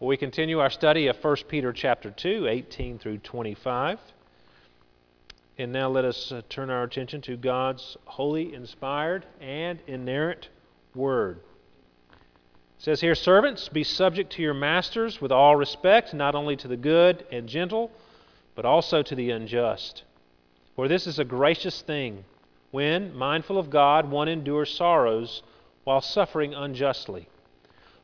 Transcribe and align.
We 0.00 0.16
continue 0.16 0.60
our 0.60 0.70
study 0.70 1.08
of 1.08 1.16
1 1.16 1.36
Peter 1.48 1.72
chapter 1.72 2.12
2, 2.12 2.46
18 2.46 3.00
through 3.00 3.18
25. 3.18 3.98
And 5.58 5.72
now 5.72 5.88
let 5.88 6.04
us 6.04 6.30
uh, 6.30 6.42
turn 6.48 6.70
our 6.70 6.84
attention 6.84 7.20
to 7.22 7.36
God's 7.36 7.96
holy, 8.04 8.54
inspired, 8.54 9.26
and 9.40 9.80
inerrant 9.88 10.50
word. 10.94 11.40
It 12.12 12.16
says 12.78 13.00
here, 13.00 13.16
Servants, 13.16 13.68
be 13.70 13.82
subject 13.82 14.34
to 14.34 14.42
your 14.42 14.54
masters 14.54 15.20
with 15.20 15.32
all 15.32 15.56
respect, 15.56 16.14
not 16.14 16.36
only 16.36 16.54
to 16.54 16.68
the 16.68 16.76
good 16.76 17.26
and 17.32 17.48
gentle, 17.48 17.90
but 18.54 18.64
also 18.64 19.02
to 19.02 19.16
the 19.16 19.32
unjust. 19.32 20.04
For 20.76 20.86
this 20.86 21.08
is 21.08 21.18
a 21.18 21.24
gracious 21.24 21.82
thing, 21.82 22.24
when, 22.70 23.16
mindful 23.16 23.58
of 23.58 23.68
God, 23.68 24.08
one 24.08 24.28
endures 24.28 24.72
sorrows 24.72 25.42
while 25.82 26.00
suffering 26.00 26.54
unjustly. 26.54 27.28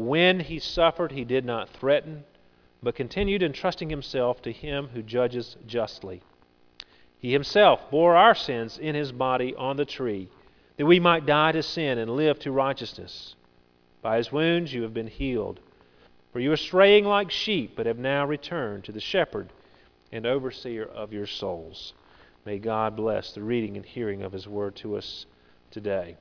When 0.00 0.40
he 0.40 0.58
suffered, 0.58 1.12
he 1.12 1.26
did 1.26 1.44
not 1.44 1.68
threaten, 1.68 2.24
but 2.82 2.94
continued 2.94 3.42
entrusting 3.42 3.90
himself 3.90 4.40
to 4.40 4.50
him 4.50 4.88
who 4.94 5.02
judges 5.02 5.58
justly. 5.66 6.22
He 7.18 7.32
himself 7.32 7.90
bore 7.90 8.16
our 8.16 8.34
sins 8.34 8.78
in 8.78 8.94
his 8.94 9.12
body 9.12 9.54
on 9.54 9.76
the 9.76 9.84
tree, 9.84 10.30
that 10.78 10.86
we 10.86 10.98
might 10.98 11.26
die 11.26 11.52
to 11.52 11.62
sin 11.62 11.98
and 11.98 12.16
live 12.16 12.38
to 12.38 12.50
righteousness. 12.50 13.34
By 14.00 14.16
his 14.16 14.32
wounds 14.32 14.72
you 14.72 14.84
have 14.84 14.94
been 14.94 15.06
healed. 15.06 15.60
For 16.32 16.40
you 16.40 16.48
were 16.48 16.56
straying 16.56 17.04
like 17.04 17.30
sheep, 17.30 17.76
but 17.76 17.84
have 17.84 17.98
now 17.98 18.24
returned 18.24 18.84
to 18.84 18.92
the 18.92 19.00
shepherd 19.00 19.52
and 20.10 20.24
overseer 20.24 20.86
of 20.86 21.12
your 21.12 21.26
souls. 21.26 21.92
May 22.46 22.58
God 22.58 22.96
bless 22.96 23.34
the 23.34 23.42
reading 23.42 23.76
and 23.76 23.84
hearing 23.84 24.22
of 24.22 24.32
his 24.32 24.48
word 24.48 24.76
to 24.76 24.96
us 24.96 25.26
today. 25.70 26.16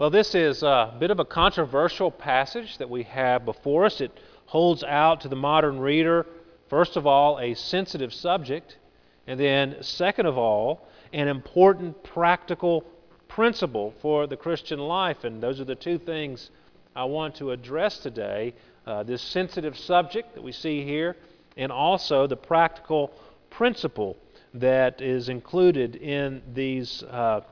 Well, 0.00 0.08
this 0.08 0.34
is 0.34 0.62
a 0.62 0.94
bit 0.98 1.10
of 1.10 1.20
a 1.20 1.26
controversial 1.26 2.10
passage 2.10 2.78
that 2.78 2.88
we 2.88 3.02
have 3.02 3.44
before 3.44 3.84
us. 3.84 4.00
It 4.00 4.18
holds 4.46 4.82
out 4.82 5.20
to 5.20 5.28
the 5.28 5.36
modern 5.36 5.78
reader, 5.78 6.24
first 6.70 6.96
of 6.96 7.06
all, 7.06 7.38
a 7.38 7.52
sensitive 7.52 8.14
subject, 8.14 8.78
and 9.26 9.38
then, 9.38 9.76
second 9.82 10.24
of 10.24 10.38
all, 10.38 10.88
an 11.12 11.28
important 11.28 12.02
practical 12.02 12.82
principle 13.28 13.92
for 14.00 14.26
the 14.26 14.38
Christian 14.38 14.78
life. 14.78 15.24
And 15.24 15.42
those 15.42 15.60
are 15.60 15.66
the 15.66 15.74
two 15.74 15.98
things 15.98 16.48
I 16.96 17.04
want 17.04 17.34
to 17.34 17.50
address 17.50 17.98
today 17.98 18.54
uh, 18.86 19.02
this 19.02 19.20
sensitive 19.20 19.76
subject 19.76 20.34
that 20.34 20.42
we 20.42 20.52
see 20.52 20.82
here, 20.82 21.14
and 21.58 21.70
also 21.70 22.26
the 22.26 22.38
practical 22.38 23.12
principle 23.50 24.16
that 24.54 25.02
is 25.02 25.28
included 25.28 25.96
in 25.96 26.40
these. 26.54 27.02
Uh, 27.02 27.42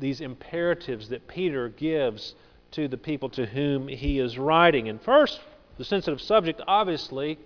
these 0.00 0.20
imperatives 0.20 1.08
that 1.08 1.26
Peter 1.28 1.68
gives 1.68 2.34
to 2.72 2.88
the 2.88 2.96
people 2.96 3.28
to 3.30 3.46
whom 3.46 3.88
he 3.88 4.18
is 4.18 4.38
writing. 4.38 4.88
And 4.88 5.00
first, 5.00 5.40
the 5.78 5.84
sensitive 5.84 6.20
subject, 6.20 6.60
obviously, 6.66 7.38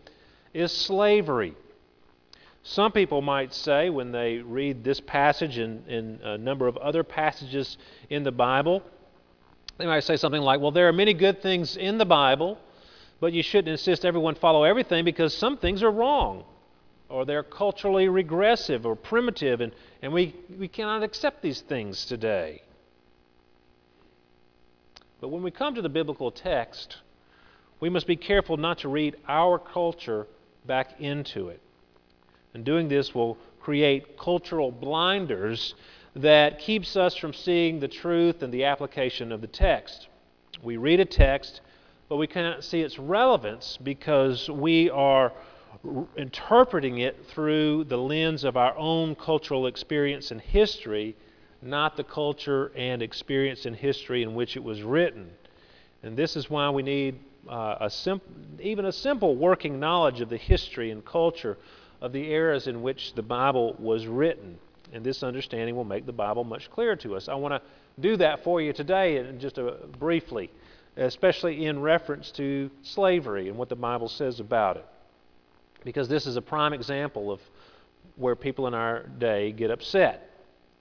is 0.55 0.73
slavery. 0.73 1.55
Some 2.63 2.93
people 2.93 3.23
might 3.23 3.55
say, 3.55 3.91
when 3.91 4.13
they 4.13 4.39
read 4.39 4.85
this 4.85 5.01
passage 5.01 5.59
and, 5.59 5.87
and 5.87 6.21
a 6.21 6.39
number 6.39 6.67
of 6.67 6.77
other 6.79 7.03
passages 7.03 7.79
in 8.11 8.25
the 8.25 8.33
Bible, 8.33 8.83
they 9.79 9.87
might 9.87 10.05
say 10.05 10.17
something 10.17 10.43
like, 10.43 10.61
Well, 10.61 10.73
there 10.73 10.89
are 10.89 10.93
many 10.93 11.15
good 11.15 11.41
things 11.41 11.77
in 11.77 11.99
the 11.99 12.05
Bible, 12.05 12.59
but 13.21 13.33
you 13.33 13.43
shouldn't 13.43 13.69
insist 13.69 14.05
everyone 14.05 14.35
follow 14.35 14.65
everything 14.65 15.05
because 15.05 15.37
some 15.37 15.57
things 15.57 15.83
are 15.83 15.91
wrong 15.91 16.45
or 17.09 17.25
they're 17.25 17.43
culturally 17.43 18.09
regressive 18.09 18.85
or 18.85 18.95
primitive, 18.95 19.61
and, 19.61 19.73
and 20.03 20.13
we, 20.13 20.35
we 20.59 20.69
cannot 20.69 21.03
accept 21.03 21.43
these 21.43 21.61
things 21.63 22.05
today. 22.05 22.63
But 25.21 25.29
when 25.29 25.43
we 25.43 25.51
come 25.51 25.75
to 25.75 25.83
the 25.83 25.89
biblical 25.89 26.31
text, 26.31 26.99
we 27.81 27.89
must 27.89 28.07
be 28.07 28.17
careful 28.17 28.57
not 28.57 28.79
to 28.79 28.89
read 28.89 29.17
our 29.27 29.59
culture 29.59 30.27
back 30.67 31.01
into 31.01 31.49
it. 31.49 31.61
And 32.55 32.65
doing 32.65 32.89
this 32.89 33.15
will 33.15 33.39
create 33.61 34.19
cultural 34.19 34.71
blinders 34.71 35.75
that 36.15 36.59
keeps 36.59 36.97
us 36.97 37.17
from 37.17 37.33
seeing 37.33 37.81
the 37.81 37.89
truth 37.89 38.43
and 38.43 38.53
the 38.53 38.65
application 38.65 39.33
of 39.33 39.41
the 39.41 39.47
text. 39.47 40.09
We 40.63 40.77
read 40.77 41.01
a 41.01 41.05
text, 41.05 41.61
but 42.09 42.17
we 42.17 42.27
cannot 42.27 42.65
see 42.65 42.81
its 42.81 42.99
relevance 42.99 43.79
because 43.83 44.49
we 44.49 44.91
are 44.91 45.33
interpreting 46.17 46.99
it 46.99 47.27
through 47.29 47.85
the 47.85 47.97
lens 47.97 48.45
of 48.45 48.57
our 48.57 48.77
own 48.77 49.15
cultural 49.15 49.67
experience 49.67 50.31
and 50.31 50.41
history, 50.41 51.17
not 51.63 51.97
the 51.97 52.05
culture 52.05 52.73
and 52.77 53.03
experience 53.03 53.67
and 53.67 53.77
history 53.77 54.23
in 54.23 54.35
which 54.35 54.57
it 54.57 54.63
was 54.63 54.83
written. 54.83 55.31
And 56.03 56.17
this 56.17 56.37
is 56.37 56.49
why 56.51 56.71
we 56.71 56.83
need 56.83 57.19
uh, 57.49 57.77
a 57.81 57.91
sim- 57.91 58.21
even 58.61 58.85
a 58.85 58.93
simple 58.93 59.37
working 59.37 59.81
knowledge 59.81 60.21
of 60.21 60.29
the 60.29 60.37
history 60.37 60.91
and 60.91 61.05
culture 61.05 61.57
of 62.01 62.13
the 62.13 62.31
eras 62.31 62.67
in 62.67 62.83
which 62.83 63.15
the 63.15 63.23
Bible 63.23 63.75
was 63.79 64.07
written. 64.07 64.59
And 64.93 65.05
this 65.05 65.23
understanding 65.23 65.75
will 65.77 65.85
make 65.85 66.07
the 66.07 66.13
Bible 66.13 66.45
much 66.45 66.71
clearer 66.71 66.97
to 66.97 67.17
us. 67.17 67.29
I 67.29 67.35
want 67.35 67.55
to 67.55 67.63
do 68.01 68.17
that 68.17 68.45
for 68.45 68.61
you 68.61 68.73
today, 68.73 69.25
just 69.39 69.59
uh, 69.59 69.73
briefly, 69.99 70.51
especially 70.97 71.67
in 71.67 71.81
reference 71.81 72.31
to 72.33 72.71
slavery 72.83 73.49
and 73.49 73.59
what 73.59 73.69
the 73.69 73.77
Bible 73.77 74.09
says 74.09 74.41
about 74.41 74.77
it 74.77 74.87
because 75.89 76.07
this 76.07 76.27
is 76.27 76.37
a 76.37 76.43
prime 76.43 76.75
example 76.75 77.33
of 77.33 77.41
where 78.17 78.37
people 78.37 78.67
in 78.67 78.75
our 78.75 79.05
day 79.05 79.53
get 79.53 79.71
upset. 79.71 80.31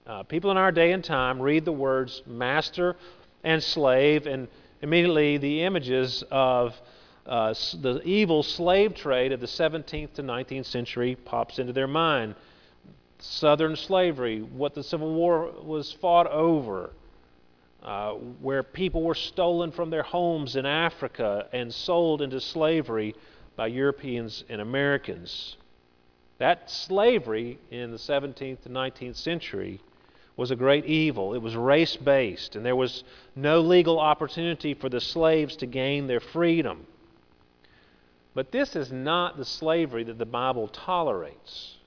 Uh, 0.06 0.22
people 0.22 0.50
in 0.50 0.58
our 0.58 0.70
day 0.70 0.92
and 0.92 1.02
time 1.02 1.40
read 1.40 1.64
the 1.64 1.72
words 1.72 2.22
master 2.26 2.94
and 3.42 3.62
slave, 3.62 4.26
and 4.26 4.48
immediately 4.82 5.38
the 5.38 5.62
images 5.62 6.22
of 6.30 6.78
uh, 7.24 7.54
the 7.80 8.02
evil 8.04 8.42
slave 8.42 8.94
trade 8.94 9.32
of 9.32 9.40
the 9.40 9.46
17th 9.46 10.12
to 10.12 10.22
19th 10.22 10.66
century 10.66 11.16
pops 11.24 11.58
into 11.58 11.72
their 11.72 11.86
mind. 11.86 12.34
Southern 13.18 13.76
slavery, 13.76 14.42
what 14.42 14.74
the 14.74 14.82
Civil 14.82 15.14
War 15.14 15.50
was 15.62 15.90
fought 15.90 16.26
over, 16.26 16.90
uh, 17.82 18.10
where 18.42 18.62
people 18.62 19.02
were 19.02 19.14
stolen 19.14 19.72
from 19.72 19.88
their 19.88 20.02
homes 20.02 20.54
in 20.54 20.66
Africa 20.66 21.48
and 21.54 21.72
sold 21.72 22.20
into 22.20 22.42
slavery 22.42 23.14
by 23.58 23.66
Europeans 23.66 24.44
and 24.48 24.60
Americans. 24.60 25.56
That 26.38 26.70
slavery 26.70 27.58
in 27.72 27.90
the 27.90 27.96
17th 27.96 28.62
to 28.62 28.68
19th 28.68 29.16
century 29.16 29.80
was 30.36 30.52
a 30.52 30.56
great 30.56 30.84
evil. 30.84 31.34
It 31.34 31.42
was 31.42 31.56
race 31.56 31.96
based, 31.96 32.54
and 32.54 32.64
there 32.64 32.76
was 32.76 33.02
no 33.34 33.60
legal 33.60 33.98
opportunity 33.98 34.74
for 34.74 34.88
the 34.88 35.00
slaves 35.00 35.56
to 35.56 35.66
gain 35.66 36.06
their 36.06 36.20
freedom. 36.20 36.86
But 38.32 38.52
this 38.52 38.76
is 38.76 38.92
not 38.92 39.36
the 39.36 39.44
slavery 39.44 40.04
that 40.04 40.18
the 40.18 40.24
Bible 40.24 40.68
tolerates. 40.68 41.78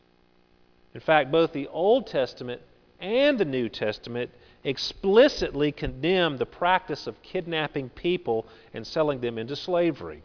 In 0.94 1.00
fact, 1.00 1.32
both 1.32 1.54
the 1.54 1.70
Old 1.70 2.06
Testament 2.06 2.62
and 3.00 3.40
the 3.40 3.46
New 3.46 3.70
Testament 3.70 4.30
explicitly 4.66 5.72
condemn 5.72 6.36
the 6.36 6.46
practice 6.46 7.08
of 7.08 7.22
kidnapping 7.22 7.88
people 7.88 8.46
and 8.74 8.86
selling 8.86 9.22
them 9.22 9.38
into 9.38 9.56
slavery. 9.56 10.22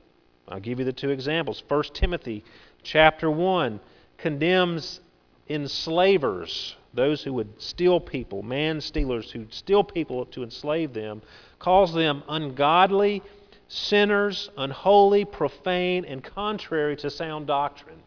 I'll 0.48 0.60
give 0.60 0.78
you 0.78 0.84
the 0.84 0.92
two 0.92 1.10
examples. 1.10 1.62
1 1.66 1.82
Timothy 1.92 2.44
chapter 2.82 3.30
1 3.30 3.80
condemns 4.18 5.00
enslavers, 5.48 6.76
those 6.94 7.22
who 7.22 7.32
would 7.34 7.60
steal 7.60 8.00
people, 8.00 8.42
man 8.42 8.80
stealers 8.80 9.30
who 9.30 9.46
steal 9.50 9.84
people 9.84 10.26
to 10.26 10.42
enslave 10.42 10.92
them, 10.92 11.22
calls 11.58 11.92
them 11.94 12.22
ungodly, 12.28 13.22
sinners, 13.68 14.50
unholy, 14.56 15.24
profane, 15.24 16.04
and 16.04 16.22
contrary 16.22 16.96
to 16.96 17.10
sound 17.10 17.46
doctrine. 17.46 18.02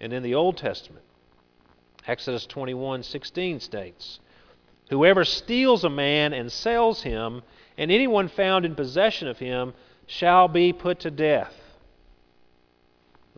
And 0.00 0.12
in 0.12 0.22
the 0.22 0.34
Old 0.34 0.56
Testament, 0.56 1.04
Exodus 2.06 2.46
21:16 2.46 3.60
states, 3.60 4.20
Whoever 4.90 5.24
steals 5.24 5.84
a 5.84 5.90
man 5.90 6.32
and 6.32 6.52
sells 6.52 7.02
him 7.02 7.42
and 7.78 7.90
anyone 7.90 8.28
found 8.28 8.64
in 8.64 8.74
possession 8.74 9.28
of 9.28 9.38
him 9.38 9.74
shall 10.06 10.48
be 10.48 10.72
put 10.72 11.00
to 11.00 11.10
death. 11.10 11.52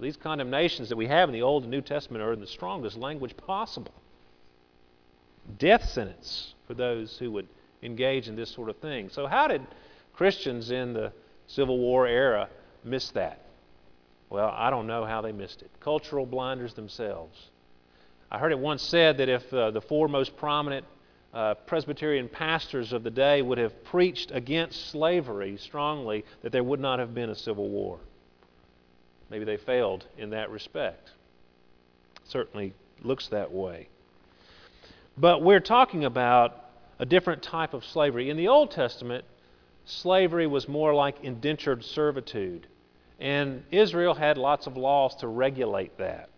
These 0.00 0.16
condemnations 0.16 0.90
that 0.90 0.96
we 0.96 1.06
have 1.06 1.28
in 1.28 1.32
the 1.32 1.42
Old 1.42 1.64
and 1.64 1.72
New 1.72 1.80
Testament 1.80 2.22
are 2.22 2.32
in 2.32 2.40
the 2.40 2.46
strongest 2.46 2.96
language 2.96 3.36
possible. 3.36 3.94
Death 5.58 5.88
sentence 5.88 6.54
for 6.66 6.74
those 6.74 7.18
who 7.18 7.32
would 7.32 7.48
engage 7.82 8.28
in 8.28 8.36
this 8.36 8.50
sort 8.50 8.68
of 8.68 8.76
thing. 8.76 9.08
So, 9.08 9.26
how 9.26 9.48
did 9.48 9.66
Christians 10.18 10.70
in 10.70 10.92
the 10.92 11.12
Civil 11.46 11.78
War 11.78 12.06
era 12.06 12.48
miss 12.84 13.10
that. 13.12 13.40
Well, 14.30 14.52
I 14.54 14.68
don't 14.70 14.86
know 14.86 15.04
how 15.04 15.22
they 15.22 15.32
missed 15.32 15.62
it. 15.62 15.70
Cultural 15.80 16.26
blinders 16.26 16.74
themselves. 16.74 17.50
I 18.30 18.38
heard 18.38 18.52
it 18.52 18.58
once 18.58 18.82
said 18.82 19.18
that 19.18 19.28
if 19.28 19.52
uh, 19.52 19.70
the 19.70 19.80
four 19.80 20.08
most 20.08 20.36
prominent 20.36 20.84
uh, 21.34 21.54
Presbyterian 21.54 22.28
pastors 22.28 22.92
of 22.92 23.02
the 23.02 23.10
day 23.10 23.42
would 23.42 23.58
have 23.58 23.84
preached 23.84 24.30
against 24.32 24.90
slavery 24.90 25.56
strongly, 25.56 26.24
that 26.42 26.52
there 26.52 26.64
would 26.64 26.80
not 26.80 26.98
have 26.98 27.14
been 27.14 27.30
a 27.30 27.34
civil 27.34 27.68
war. 27.68 27.98
Maybe 29.30 29.44
they 29.44 29.58
failed 29.58 30.06
in 30.16 30.30
that 30.30 30.50
respect. 30.50 31.10
Certainly 32.24 32.72
looks 33.02 33.28
that 33.28 33.52
way. 33.52 33.88
But 35.16 35.42
we're 35.42 35.60
talking 35.60 36.04
about 36.04 36.64
a 36.98 37.06
different 37.06 37.42
type 37.42 37.74
of 37.74 37.84
slavery. 37.84 38.30
In 38.30 38.36
the 38.36 38.48
Old 38.48 38.70
Testament, 38.70 39.24
slavery 39.84 40.46
was 40.46 40.68
more 40.68 40.94
like 40.94 41.22
indentured 41.22 41.84
servitude. 41.84 42.66
And 43.20 43.64
Israel 43.70 44.14
had 44.14 44.38
lots 44.38 44.66
of 44.66 44.76
laws 44.76 45.16
to 45.16 45.28
regulate 45.28 45.98
that. 45.98 46.30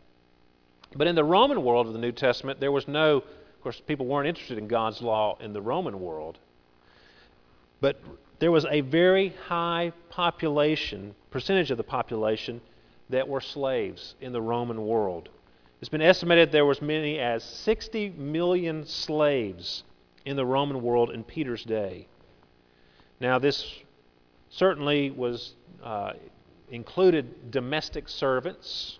But 0.96 1.06
in 1.06 1.14
the 1.14 1.24
Roman 1.24 1.62
world 1.62 1.86
of 1.86 1.92
the 1.92 1.98
New 1.98 2.12
Testament, 2.12 2.58
there 2.58 2.72
was 2.72 2.88
no, 2.88 3.22
of 3.60 3.64
course, 3.64 3.82
people 3.86 4.06
weren't 4.06 4.26
interested 4.26 4.56
in 4.56 4.68
God's 4.68 5.02
law 5.02 5.36
in 5.38 5.52
the 5.52 5.60
Roman 5.60 6.00
world. 6.00 6.38
But 7.82 8.00
there 8.38 8.50
was 8.50 8.64
a 8.70 8.80
very 8.80 9.34
high 9.48 9.92
population, 10.08 11.14
percentage 11.30 11.70
of 11.70 11.76
the 11.76 11.82
population, 11.84 12.62
that 13.10 13.28
were 13.28 13.42
slaves 13.42 14.14
in 14.18 14.32
the 14.32 14.40
Roman 14.40 14.86
world. 14.86 15.28
It's 15.82 15.90
been 15.90 16.00
estimated 16.00 16.50
there 16.50 16.64
was 16.64 16.80
many 16.80 17.18
as 17.18 17.44
60 17.44 18.08
million 18.16 18.86
slaves 18.86 19.84
in 20.24 20.36
the 20.36 20.46
Roman 20.46 20.80
world 20.80 21.10
in 21.10 21.22
Peter's 21.22 21.62
day. 21.62 22.08
Now, 23.20 23.38
this 23.38 23.70
certainly 24.48 25.10
was 25.10 25.52
uh, 25.84 26.14
included 26.70 27.50
domestic 27.50 28.08
servants, 28.08 28.99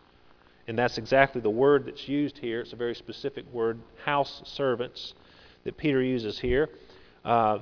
and 0.70 0.78
that's 0.78 0.98
exactly 0.98 1.40
the 1.40 1.50
word 1.50 1.86
that's 1.86 2.06
used 2.06 2.38
here. 2.38 2.60
It's 2.60 2.72
a 2.72 2.76
very 2.76 2.94
specific 2.94 3.44
word, 3.52 3.80
house 4.04 4.40
servants, 4.44 5.14
that 5.64 5.76
Peter 5.76 6.00
uses 6.00 6.38
here. 6.38 6.68
Uh, 7.24 7.58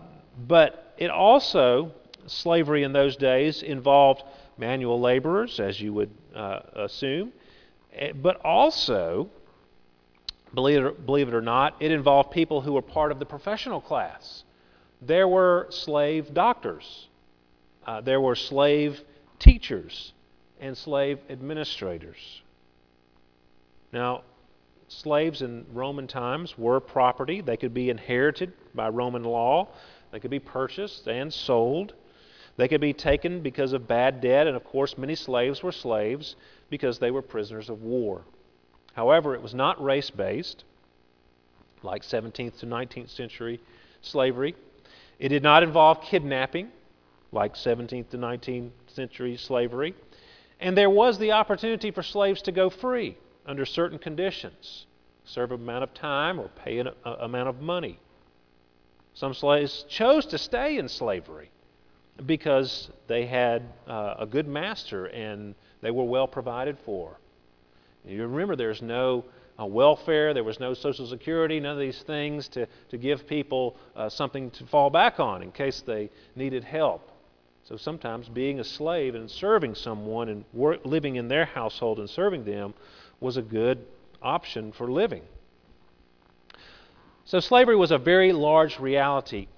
but 0.47 0.93
it 0.99 1.09
also, 1.09 1.93
slavery 2.27 2.83
in 2.83 2.93
those 2.93 3.17
days 3.17 3.63
involved 3.63 4.25
manual 4.59 5.01
laborers, 5.01 5.59
as 5.59 5.81
you 5.81 5.95
would 5.95 6.11
uh, 6.35 6.61
assume, 6.75 7.33
eh, 7.95 8.13
but 8.13 8.45
also, 8.45 9.31
believe 10.53 10.85
it, 10.85 11.07
believe 11.07 11.29
it 11.29 11.35
or 11.35 11.41
not, 11.41 11.77
it 11.81 11.91
involved 11.91 12.31
people 12.31 12.61
who 12.61 12.75
were 12.75 12.83
part 12.83 13.11
of 13.11 13.19
the 13.19 13.25
professional 13.25 13.81
class. 13.81 14.45
There 15.01 15.29
were 15.29 15.69
slave 15.71 16.35
doctors, 16.35 17.09
uh, 17.87 18.03
there 18.03 18.21
were 18.21 18.35
slave 18.35 19.01
teachers 19.39 20.13
and 20.61 20.77
slave 20.77 21.21
administrators. 21.31 22.43
Now, 23.93 24.23
slaves 24.89 25.43
in 25.43 25.67
Roman 25.73 26.07
times 26.07 26.57
were 26.59 26.81
property. 26.81 27.41
They 27.41 27.57
could 27.57 27.75
be 27.75 27.91
inherited 27.91 28.53
by 28.75 28.89
Roman 28.89 29.25
law, 29.25 29.69
they 30.11 30.21
could 30.21 30.31
be 30.31 30.39
purchased 30.39 31.07
and 31.07 31.33
sold. 31.33 31.95
They 32.57 32.67
could 32.67 32.81
be 32.81 32.93
taken 32.93 33.41
because 33.41 33.73
of 33.73 33.87
bad 33.87 34.21
debt, 34.21 34.49
and 34.49 34.57
of 34.57 34.65
course, 34.65 34.99
many 34.99 35.15
slaves 35.15 35.63
were 35.63 35.71
slaves 35.71 36.35
because 36.71 36.99
they 36.99 37.13
were 37.13 37.23
prisoners 37.23 37.71
of 37.71 37.83
war. 37.83 38.23
However, 38.95 39.35
it 39.35 39.43
was 39.43 39.55
not 39.55 39.81
race 39.83 40.11
based, 40.11 40.65
like 41.85 42.03
17th 42.03 42.59
to 42.59 42.67
19th 42.67 43.11
century 43.11 43.61
slavery. 44.03 44.57
It 45.21 45.29
did 45.29 45.45
not 45.45 45.63
involve 45.63 46.03
kidnapping, 46.03 46.71
like 47.31 47.55
17th 47.55 48.09
to 48.11 48.19
19th 48.19 48.71
century 48.89 49.37
slavery. 49.37 49.95
And 50.59 50.77
there 50.77 50.91
was 50.91 51.17
the 51.19 51.33
opportunity 51.33 51.93
for 51.93 52.03
slaves 52.03 52.43
to 52.43 52.53
go 52.53 52.71
free 52.71 53.17
under 53.49 53.65
certain 53.65 53.99
conditions 53.99 54.87
serve 55.25 55.51
an 55.51 55.61
amount 55.61 55.83
of 55.83 55.93
time 55.95 56.39
or 56.39 56.49
pay 56.49 56.79
an 56.79 56.89
a, 57.05 57.11
amount 57.21 57.49
of 57.49 57.61
money. 57.61 57.99
Some 59.15 59.35
slaves 59.35 59.85
chose 59.89 60.27
to 60.27 60.39
stay 60.39 60.79
in 60.79 60.89
slavery 60.89 61.51
because 62.25 62.91
they 63.09 63.27
had 63.27 63.63
uh, 63.87 64.15
a 64.19 64.27
good 64.27 64.47
master 64.47 65.07
and 65.07 65.55
they 65.81 65.91
were 65.91 66.05
well 66.05 66.29
provided 66.29 66.77
for. 66.85 67.19
You 68.07 68.23
remember 68.23 68.55
there's 68.55 68.83
no 68.83 69.25
uh, 69.61 69.67
welfare, 69.67 70.35
there 70.35 70.45
was 70.45 70.61
no 70.61 70.73
Social 70.75 71.07
Security, 71.07 71.59
none 71.59 71.73
of 71.73 71.79
these 71.79 72.03
things 72.03 72.49
to, 72.49 72.67
to 72.91 72.99
give 72.99 73.27
people 73.27 73.77
uh, 73.97 74.09
something 74.09 74.51
to 74.53 74.67
fall 74.67 74.89
back 74.89 75.21
on 75.21 75.43
in 75.43 75.53
case 75.53 75.83
they 75.85 76.11
needed 76.37 76.65
help. 76.65 77.11
So 77.65 77.77
sometimes 77.77 78.29
being 78.29 78.61
a 78.61 78.65
slave 78.65 79.15
and 79.15 79.31
serving 79.31 79.75
someone 79.75 80.29
and 80.29 80.45
work, 80.55 80.87
living 80.87 81.17
in 81.17 81.29
their 81.29 81.45
household 81.45 81.99
and 81.99 82.09
serving 82.09 82.45
them 82.45 82.73
was 83.21 83.37
a 83.37 83.43
good 83.43 83.85
option 84.23 84.73
for 84.73 84.91
living. 84.91 85.23
So 87.25 87.41
slavery 87.41 87.77
was 87.77 87.91
a 87.91 87.99
very 87.99 88.33
large 88.33 88.79
reality 88.79 89.49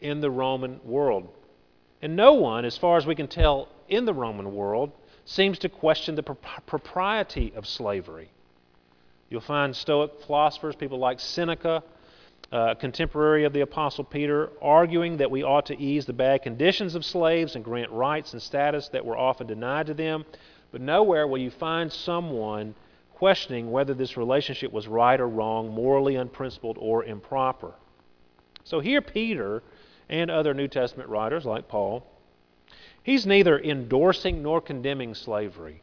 in 0.00 0.20
the 0.20 0.30
Roman 0.30 0.80
world. 0.84 1.28
And 2.00 2.16
no 2.16 2.32
one, 2.34 2.64
as 2.64 2.76
far 2.76 2.96
as 2.96 3.06
we 3.06 3.14
can 3.14 3.28
tell 3.28 3.68
in 3.88 4.04
the 4.04 4.14
Roman 4.14 4.54
world, 4.54 4.90
seems 5.24 5.58
to 5.60 5.68
question 5.68 6.16
the 6.16 6.22
propriety 6.22 7.52
of 7.54 7.66
slavery. 7.66 8.28
You'll 9.30 9.40
find 9.40 9.74
Stoic 9.74 10.20
philosophers, 10.26 10.74
people 10.74 10.98
like 10.98 11.20
Seneca, 11.20 11.84
uh, 12.50 12.74
contemporary 12.74 13.44
of 13.44 13.52
the 13.52 13.60
Apostle 13.60 14.04
Peter, 14.04 14.50
arguing 14.60 15.16
that 15.18 15.30
we 15.30 15.42
ought 15.42 15.66
to 15.66 15.80
ease 15.80 16.04
the 16.04 16.12
bad 16.12 16.42
conditions 16.42 16.94
of 16.94 17.04
slaves 17.04 17.54
and 17.54 17.64
grant 17.64 17.90
rights 17.92 18.32
and 18.32 18.42
status 18.42 18.88
that 18.88 19.06
were 19.06 19.16
often 19.16 19.46
denied 19.46 19.86
to 19.86 19.94
them. 19.94 20.24
But 20.70 20.80
nowhere 20.80 21.26
will 21.26 21.38
you 21.38 21.50
find 21.50 21.90
someone 21.90 22.74
questioning 23.22 23.70
whether 23.70 23.94
this 23.94 24.16
relationship 24.16 24.72
was 24.72 24.88
right 24.88 25.20
or 25.20 25.28
wrong, 25.28 25.72
morally 25.72 26.16
unprincipled 26.16 26.76
or 26.80 27.04
improper. 27.04 27.72
So 28.64 28.80
here, 28.80 29.00
Peter 29.00 29.62
and 30.08 30.28
other 30.28 30.52
New 30.54 30.66
Testament 30.66 31.08
writers 31.08 31.44
like 31.44 31.68
Paul, 31.68 32.04
he's 33.04 33.24
neither 33.24 33.60
endorsing 33.60 34.42
nor 34.42 34.60
condemning 34.60 35.14
slavery. 35.14 35.82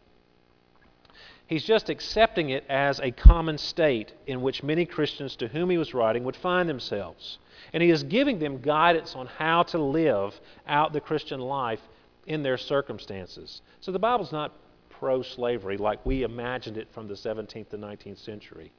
He's 1.48 1.64
just 1.64 1.90
accepting 1.90 2.50
it 2.50 2.66
as 2.68 3.00
a 3.00 3.12
common 3.12 3.58
state 3.58 4.12
in 4.28 4.42
which 4.42 4.62
many 4.62 4.86
Christians 4.86 5.38
to 5.38 5.48
whom 5.48 5.70
he 5.70 5.78
was 5.78 5.94
writing 5.94 6.26
would 6.26 6.36
find 6.36 6.68
themselves. 6.68 7.40
And 7.72 7.82
he 7.82 7.90
is 7.90 8.04
giving 8.04 8.40
them 8.40 8.60
guidance 8.60 9.16
on 9.16 9.28
how 9.28 9.64
to 9.64 9.78
live 9.78 10.38
out 10.68 10.92
the 10.92 11.00
Christian 11.00 11.40
life 11.40 11.88
in 12.28 12.44
their 12.44 12.58
circumstances. 12.58 13.62
So 13.80 13.94
the 13.94 13.98
Bible's 13.98 14.34
not 14.34 14.52
pro 15.00 15.22
slavery 15.22 15.78
like 15.78 16.06
we 16.06 16.24
imagined 16.24 16.78
it 16.78 16.92
from 16.92 17.08
the 17.08 17.14
17th 17.14 17.70
to 17.70 17.78
19th 17.78 18.18
century. 18.18 18.72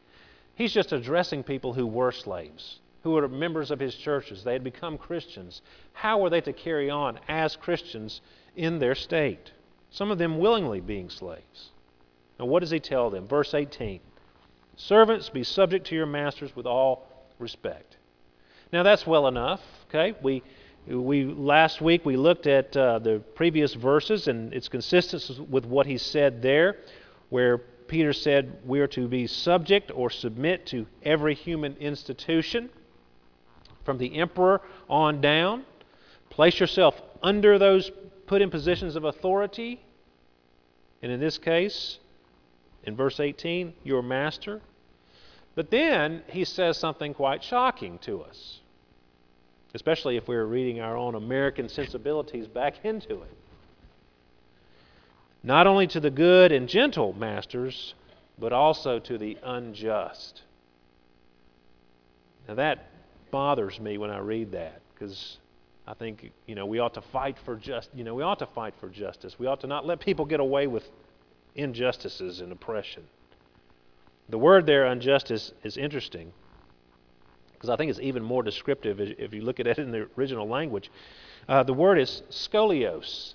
He's 0.54 0.72
just 0.72 0.92
addressing 0.92 1.42
people 1.42 1.72
who 1.72 1.86
were 1.86 2.12
slaves, 2.12 2.80
who 3.02 3.12
were 3.12 3.26
members 3.26 3.70
of 3.70 3.80
his 3.80 3.94
churches. 3.94 4.44
They 4.44 4.52
had 4.52 4.62
become 4.62 4.98
Christians. 4.98 5.62
How 5.94 6.18
were 6.18 6.28
they 6.28 6.42
to 6.42 6.52
carry 6.52 6.90
on 6.90 7.18
as 7.28 7.56
Christians 7.56 8.20
in 8.54 8.78
their 8.78 8.94
state? 8.94 9.52
Some 9.90 10.10
of 10.10 10.18
them 10.18 10.38
willingly 10.38 10.80
being 10.80 11.08
slaves. 11.08 11.70
Now, 12.38 12.44
what 12.44 12.60
does 12.60 12.70
he 12.70 12.80
tell 12.80 13.10
them? 13.10 13.26
Verse 13.26 13.54
18 13.54 14.00
Servants, 14.76 15.28
be 15.28 15.42
subject 15.42 15.86
to 15.88 15.94
your 15.94 16.06
masters 16.06 16.54
with 16.54 16.66
all 16.66 17.06
respect. 17.38 17.96
Now, 18.72 18.82
that's 18.82 19.06
well 19.06 19.26
enough. 19.26 19.60
Okay? 19.88 20.14
We, 20.22 20.42
we 20.86 21.24
last 21.24 21.80
week 21.80 22.04
we 22.04 22.16
looked 22.16 22.46
at 22.46 22.76
uh, 22.76 22.98
the 22.98 23.20
previous 23.34 23.74
verses 23.74 24.28
and 24.28 24.52
it's 24.52 24.68
consistent 24.68 25.48
with 25.48 25.66
what 25.66 25.86
he 25.86 25.98
said 25.98 26.42
there, 26.42 26.78
where 27.28 27.58
Peter 27.58 28.12
said 28.12 28.58
we 28.64 28.80
are 28.80 28.86
to 28.86 29.08
be 29.08 29.26
subject 29.26 29.90
or 29.94 30.10
submit 30.10 30.66
to 30.66 30.86
every 31.02 31.34
human 31.34 31.76
institution, 31.78 32.70
from 33.84 33.98
the 33.98 34.18
emperor 34.18 34.60
on 34.88 35.20
down. 35.20 35.64
Place 36.30 36.60
yourself 36.60 37.00
under 37.22 37.58
those 37.58 37.90
put 38.26 38.42
in 38.42 38.50
positions 38.50 38.94
of 38.94 39.04
authority. 39.04 39.80
And 41.02 41.10
in 41.10 41.18
this 41.18 41.38
case, 41.38 41.98
in 42.84 42.94
verse 42.94 43.18
18, 43.18 43.74
your 43.82 44.02
master. 44.02 44.60
But 45.56 45.70
then 45.70 46.22
he 46.28 46.44
says 46.44 46.78
something 46.78 47.12
quite 47.12 47.42
shocking 47.42 47.98
to 48.02 48.22
us, 48.22 48.60
especially 49.74 50.16
if 50.16 50.26
we're 50.26 50.44
reading 50.44 50.80
our 50.80 50.96
own 50.96 51.14
American 51.14 51.68
sensibilities 51.68 52.46
back 52.46 52.84
into 52.84 53.22
it. 53.22 53.36
Not 55.42 55.66
only 55.66 55.86
to 55.88 56.00
the 56.00 56.10
good 56.10 56.52
and 56.52 56.68
gentle 56.68 57.12
masters, 57.12 57.94
but 58.38 58.52
also 58.52 58.98
to 58.98 59.16
the 59.16 59.38
unjust. 59.42 60.42
Now 62.48 62.54
that 62.54 62.90
bothers 63.30 63.78
me 63.78 63.96
when 63.96 64.10
I 64.10 64.18
read 64.18 64.52
that 64.52 64.80
because 64.92 65.38
I 65.86 65.94
think 65.94 66.32
you 66.46 66.54
know 66.54 66.66
we 66.66 66.78
ought 66.78 66.94
to 66.94 67.00
fight 67.00 67.36
for 67.44 67.56
just 67.56 67.90
you 67.94 68.04
know 68.04 68.14
we 68.14 68.22
ought 68.22 68.40
to 68.40 68.46
fight 68.46 68.74
for 68.80 68.88
justice. 68.88 69.38
We 69.38 69.46
ought 69.46 69.60
to 69.60 69.66
not 69.66 69.86
let 69.86 70.00
people 70.00 70.24
get 70.24 70.40
away 70.40 70.66
with 70.66 70.84
injustices 71.54 72.40
and 72.40 72.52
oppression. 72.52 73.04
The 74.28 74.38
word 74.38 74.66
there, 74.66 74.86
injustice, 74.86 75.52
is 75.64 75.76
interesting 75.76 76.32
because 77.60 77.68
I 77.68 77.76
think 77.76 77.90
it's 77.90 78.00
even 78.00 78.22
more 78.22 78.42
descriptive 78.42 79.00
if 79.00 79.34
you 79.34 79.42
look 79.42 79.60
at 79.60 79.66
it 79.66 79.78
in 79.78 79.90
the 79.90 80.08
original 80.16 80.48
language. 80.48 80.90
Uh, 81.46 81.62
the 81.62 81.74
word 81.74 81.98
is 81.98 82.22
scolios, 82.30 83.34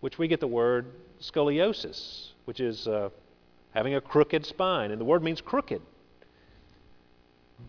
which 0.00 0.18
we 0.18 0.28
get 0.28 0.40
the 0.40 0.46
word 0.46 0.84
scoliosis, 1.18 2.32
which 2.44 2.60
is 2.60 2.86
uh, 2.86 3.08
having 3.72 3.94
a 3.94 4.02
crooked 4.02 4.44
spine. 4.44 4.90
And 4.90 5.00
the 5.00 5.04
word 5.06 5.22
means 5.22 5.40
crooked. 5.40 5.80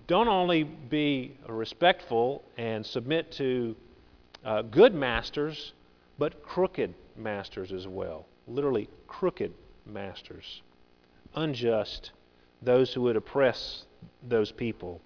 Don't 0.07 0.27
only 0.27 0.63
be 0.63 1.37
respectful 1.47 2.43
and 2.57 2.85
submit 2.85 3.31
to 3.33 3.73
uh, 4.43 4.63
good 4.63 4.93
masters, 4.93 5.71
but 6.19 6.43
crooked 6.43 6.93
masters 7.15 7.71
as 7.71 7.87
well. 7.87 8.25
Literally, 8.49 8.89
crooked 9.07 9.53
masters. 9.85 10.61
Unjust, 11.35 12.11
those 12.61 12.93
who 12.93 13.03
would 13.03 13.15
oppress 13.15 13.85
those 14.27 14.51
people. 14.51 14.99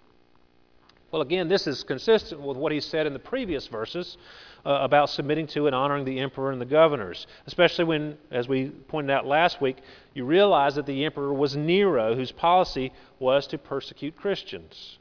Well, 1.12 1.24
again, 1.24 1.48
this 1.48 1.66
is 1.66 1.84
consistent 1.84 2.40
with 2.42 2.56
what 2.56 2.72
he 2.72 2.80
said 2.80 3.08
in 3.08 3.14
the 3.14 3.20
previous 3.20 3.68
verses 3.68 4.18
uh, 4.66 4.80
about 4.82 5.10
submitting 5.10 5.48
to 5.48 5.66
and 5.66 5.76
honoring 5.76 6.06
the 6.06 6.20
emperor 6.20 6.52
and 6.52 6.62
the 6.62 6.66
governors, 6.66 7.26
especially 7.48 7.86
when, 7.86 8.18
as 8.30 8.48
we 8.48 8.70
pointed 8.70 9.12
out 9.12 9.26
last 9.26 9.60
week, 9.60 9.78
you 10.14 10.24
realize 10.24 10.76
that 10.76 10.86
the 10.86 11.06
emperor 11.06 11.34
was 11.34 11.56
Nero, 11.56 12.16
whose 12.16 12.32
policy 12.32 12.94
was 13.18 13.48
to 13.48 13.58
persecute 13.58 14.16
Christians. 14.18 15.00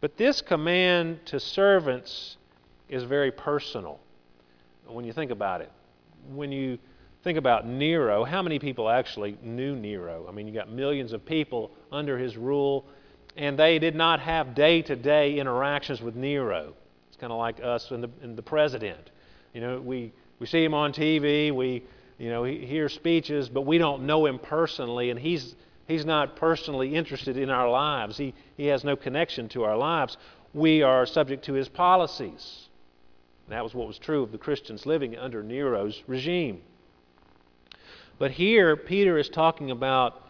But 0.00 0.16
this 0.16 0.40
command 0.40 1.26
to 1.26 1.40
servants 1.40 2.36
is 2.88 3.04
very 3.04 3.32
personal 3.32 4.00
when 4.86 5.04
you 5.04 5.12
think 5.12 5.30
about 5.30 5.60
it. 5.60 5.70
When 6.32 6.52
you 6.52 6.78
think 7.22 7.36
about 7.36 7.66
Nero, 7.66 8.24
how 8.24 8.42
many 8.42 8.58
people 8.58 8.88
actually 8.88 9.36
knew 9.42 9.76
Nero? 9.76 10.26
I 10.28 10.32
mean, 10.32 10.46
you 10.46 10.54
got 10.54 10.70
millions 10.70 11.12
of 11.12 11.24
people 11.26 11.70
under 11.90 12.16
his 12.18 12.36
rule 12.36 12.86
and 13.36 13.58
they 13.58 13.78
did 13.78 13.94
not 13.94 14.20
have 14.20 14.54
day 14.54 14.82
to 14.82 14.96
day 14.96 15.38
interactions 15.38 16.00
with 16.00 16.14
Nero. 16.14 16.74
It's 17.08 17.16
kind 17.16 17.32
of 17.32 17.38
like 17.38 17.62
us 17.62 17.90
and 17.90 18.02
the, 18.02 18.10
and 18.22 18.36
the 18.36 18.42
president. 18.42 19.10
You 19.52 19.60
know, 19.60 19.80
we, 19.80 20.12
we 20.38 20.46
see 20.46 20.64
him 20.64 20.74
on 20.74 20.92
TV, 20.92 21.54
we 21.54 21.84
you 22.18 22.30
know, 22.30 22.44
hear 22.44 22.88
speeches, 22.88 23.48
but 23.48 23.62
we 23.62 23.78
don't 23.78 24.06
know 24.06 24.26
him 24.26 24.38
personally, 24.38 25.10
and 25.10 25.18
he's, 25.18 25.56
he's 25.86 26.04
not 26.04 26.36
personally 26.36 26.94
interested 26.94 27.36
in 27.36 27.50
our 27.50 27.68
lives. 27.68 28.16
He, 28.16 28.34
he 28.56 28.66
has 28.66 28.84
no 28.84 28.96
connection 28.96 29.48
to 29.50 29.64
our 29.64 29.76
lives. 29.76 30.16
We 30.52 30.82
are 30.82 31.06
subject 31.06 31.44
to 31.46 31.54
his 31.54 31.68
policies. 31.68 32.68
That 33.48 33.62
was 33.62 33.74
what 33.74 33.88
was 33.88 33.98
true 33.98 34.22
of 34.22 34.32
the 34.32 34.38
Christians 34.38 34.86
living 34.86 35.16
under 35.16 35.42
Nero's 35.42 36.02
regime. 36.06 36.62
But 38.18 38.30
here, 38.30 38.76
Peter 38.76 39.18
is 39.18 39.28
talking 39.28 39.70
about 39.72 40.22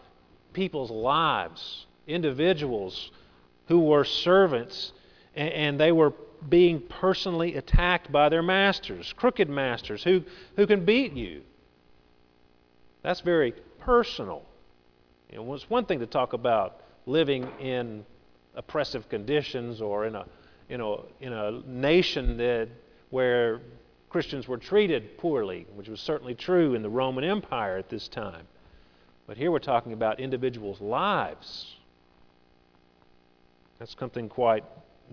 people's 0.54 0.90
lives 0.90 1.86
individuals 2.06 3.10
who 3.68 3.80
were 3.80 4.04
servants 4.04 4.92
and, 5.34 5.80
they 5.80 5.90
were 5.90 6.12
being 6.48 6.80
personally 6.80 7.56
attacked 7.56 8.12
by 8.12 8.28
their 8.28 8.42
masters, 8.42 9.12
crooked 9.16 9.48
masters 9.48 10.04
who, 10.04 10.22
who 10.56 10.66
can 10.66 10.84
beat 10.84 11.12
you. 11.14 11.42
That's 13.02 13.20
very 13.20 13.52
personal. 13.80 14.44
You 15.30 15.38
know, 15.38 15.54
it's 15.54 15.68
one 15.68 15.86
thing 15.86 16.00
to 16.00 16.06
talk 16.06 16.32
about 16.32 16.82
living 17.06 17.48
in 17.60 18.04
oppressive 18.54 19.08
conditions 19.08 19.80
or 19.80 20.06
in 20.06 20.14
a, 20.14 20.26
you 20.68 20.78
know, 20.78 21.04
in 21.20 21.32
a 21.32 21.62
nation 21.66 22.36
that, 22.36 22.68
where 23.10 23.60
Christians 24.10 24.46
were 24.46 24.58
treated 24.58 25.18
poorly, 25.18 25.66
which 25.74 25.88
was 25.88 26.00
certainly 26.00 26.34
true 26.34 26.74
in 26.74 26.82
the 26.82 26.88
Roman 26.88 27.24
Empire 27.24 27.76
at 27.76 27.88
this 27.88 28.06
time. 28.06 28.46
But 29.26 29.36
here 29.36 29.50
we're 29.50 29.58
talking 29.58 29.92
about 29.92 30.20
individuals' 30.20 30.80
lives 30.80 31.76
that's 33.78 33.96
something 33.98 34.28
quite 34.28 34.64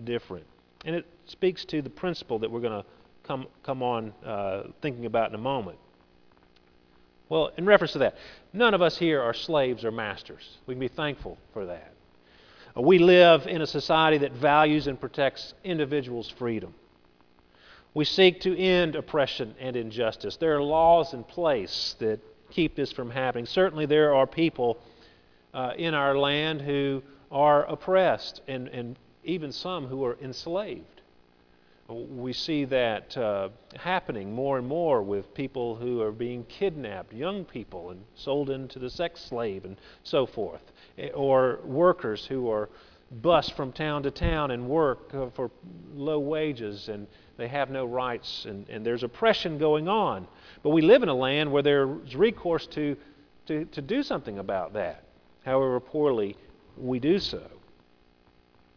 different. 0.04 0.46
And 0.84 0.96
it 0.96 1.06
speaks 1.26 1.64
to 1.66 1.82
the 1.82 1.90
principle 1.90 2.38
that 2.40 2.50
we're 2.50 2.60
going 2.60 2.82
to 2.82 2.88
come, 3.22 3.46
come 3.62 3.82
on 3.82 4.12
uh, 4.24 4.64
thinking 4.80 5.06
about 5.06 5.28
in 5.28 5.34
a 5.34 5.38
moment. 5.38 5.78
Well, 7.28 7.50
in 7.56 7.64
reference 7.64 7.92
to 7.92 7.98
that, 8.00 8.16
none 8.52 8.74
of 8.74 8.82
us 8.82 8.98
here 8.98 9.22
are 9.22 9.32
slaves 9.32 9.84
or 9.84 9.90
masters. 9.90 10.58
We 10.66 10.74
can 10.74 10.80
be 10.80 10.88
thankful 10.88 11.38
for 11.52 11.66
that. 11.66 11.92
Uh, 12.76 12.82
we 12.82 12.98
live 12.98 13.46
in 13.46 13.62
a 13.62 13.66
society 13.66 14.18
that 14.18 14.32
values 14.32 14.86
and 14.86 15.00
protects 15.00 15.54
individuals' 15.64 16.28
freedom. 16.28 16.74
We 17.94 18.04
seek 18.04 18.40
to 18.42 18.58
end 18.58 18.96
oppression 18.96 19.54
and 19.60 19.76
injustice. 19.76 20.36
There 20.36 20.56
are 20.56 20.62
laws 20.62 21.14
in 21.14 21.24
place 21.24 21.94
that 21.98 22.20
keep 22.50 22.74
this 22.74 22.92
from 22.92 23.10
happening. 23.10 23.46
Certainly, 23.46 23.86
there 23.86 24.14
are 24.14 24.26
people 24.26 24.78
uh, 25.54 25.72
in 25.76 25.94
our 25.94 26.16
land 26.16 26.62
who 26.62 27.02
are 27.32 27.64
oppressed, 27.64 28.42
and, 28.46 28.68
and 28.68 28.96
even 29.24 29.50
some 29.50 29.86
who 29.86 30.04
are 30.04 30.18
enslaved. 30.22 31.00
We 31.88 32.32
see 32.32 32.64
that 32.66 33.16
uh, 33.16 33.48
happening 33.76 34.32
more 34.32 34.58
and 34.58 34.66
more 34.66 35.02
with 35.02 35.34
people 35.34 35.74
who 35.74 36.00
are 36.00 36.12
being 36.12 36.44
kidnapped, 36.44 37.12
young 37.12 37.44
people, 37.44 37.90
and 37.90 38.04
sold 38.14 38.50
into 38.50 38.78
the 38.78 38.88
sex 38.88 39.20
slave 39.20 39.64
and 39.64 39.76
so 40.04 40.24
forth, 40.24 40.62
eh, 40.98 41.08
or 41.10 41.58
workers 41.64 42.24
who 42.24 42.48
are 42.48 42.68
bused 43.20 43.52
from 43.52 43.72
town 43.72 44.02
to 44.04 44.10
town 44.10 44.52
and 44.52 44.66
work 44.66 45.12
uh, 45.12 45.28
for 45.30 45.50
low 45.94 46.18
wages 46.18 46.88
and 46.88 47.06
they 47.36 47.48
have 47.48 47.70
no 47.70 47.84
rights, 47.84 48.44
and, 48.44 48.68
and 48.68 48.84
there's 48.84 49.02
oppression 49.02 49.58
going 49.58 49.88
on. 49.88 50.28
But 50.62 50.70
we 50.70 50.82
live 50.82 51.02
in 51.02 51.08
a 51.08 51.14
land 51.14 51.50
where 51.50 51.62
there's 51.62 52.14
recourse 52.14 52.66
to, 52.68 52.96
to, 53.46 53.64
to 53.64 53.82
do 53.82 54.02
something 54.02 54.38
about 54.38 54.74
that, 54.74 55.04
however 55.44 55.80
poorly 55.80 56.36
we 56.76 56.98
do 56.98 57.18
so. 57.18 57.42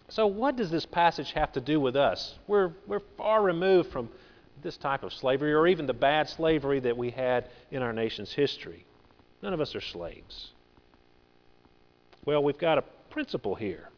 So, 0.09 0.27
what 0.27 0.55
does 0.55 0.69
this 0.69 0.85
passage 0.85 1.31
have 1.33 1.51
to 1.53 1.61
do 1.61 1.79
with 1.79 1.95
us? 1.95 2.37
We're, 2.47 2.73
we're 2.87 3.01
far 3.17 3.41
removed 3.41 3.91
from 3.91 4.09
this 4.61 4.77
type 4.77 5.03
of 5.03 5.13
slavery 5.13 5.53
or 5.53 5.67
even 5.67 5.87
the 5.87 5.93
bad 5.93 6.29
slavery 6.29 6.79
that 6.81 6.95
we 6.95 7.11
had 7.11 7.49
in 7.71 7.81
our 7.81 7.93
nation's 7.93 8.31
history. 8.31 8.85
None 9.41 9.53
of 9.53 9.61
us 9.61 9.75
are 9.75 9.81
slaves. 9.81 10.51
Well, 12.25 12.43
we've 12.43 12.57
got 12.57 12.77
a 12.77 12.83
principle 13.09 13.55
here 13.55 13.89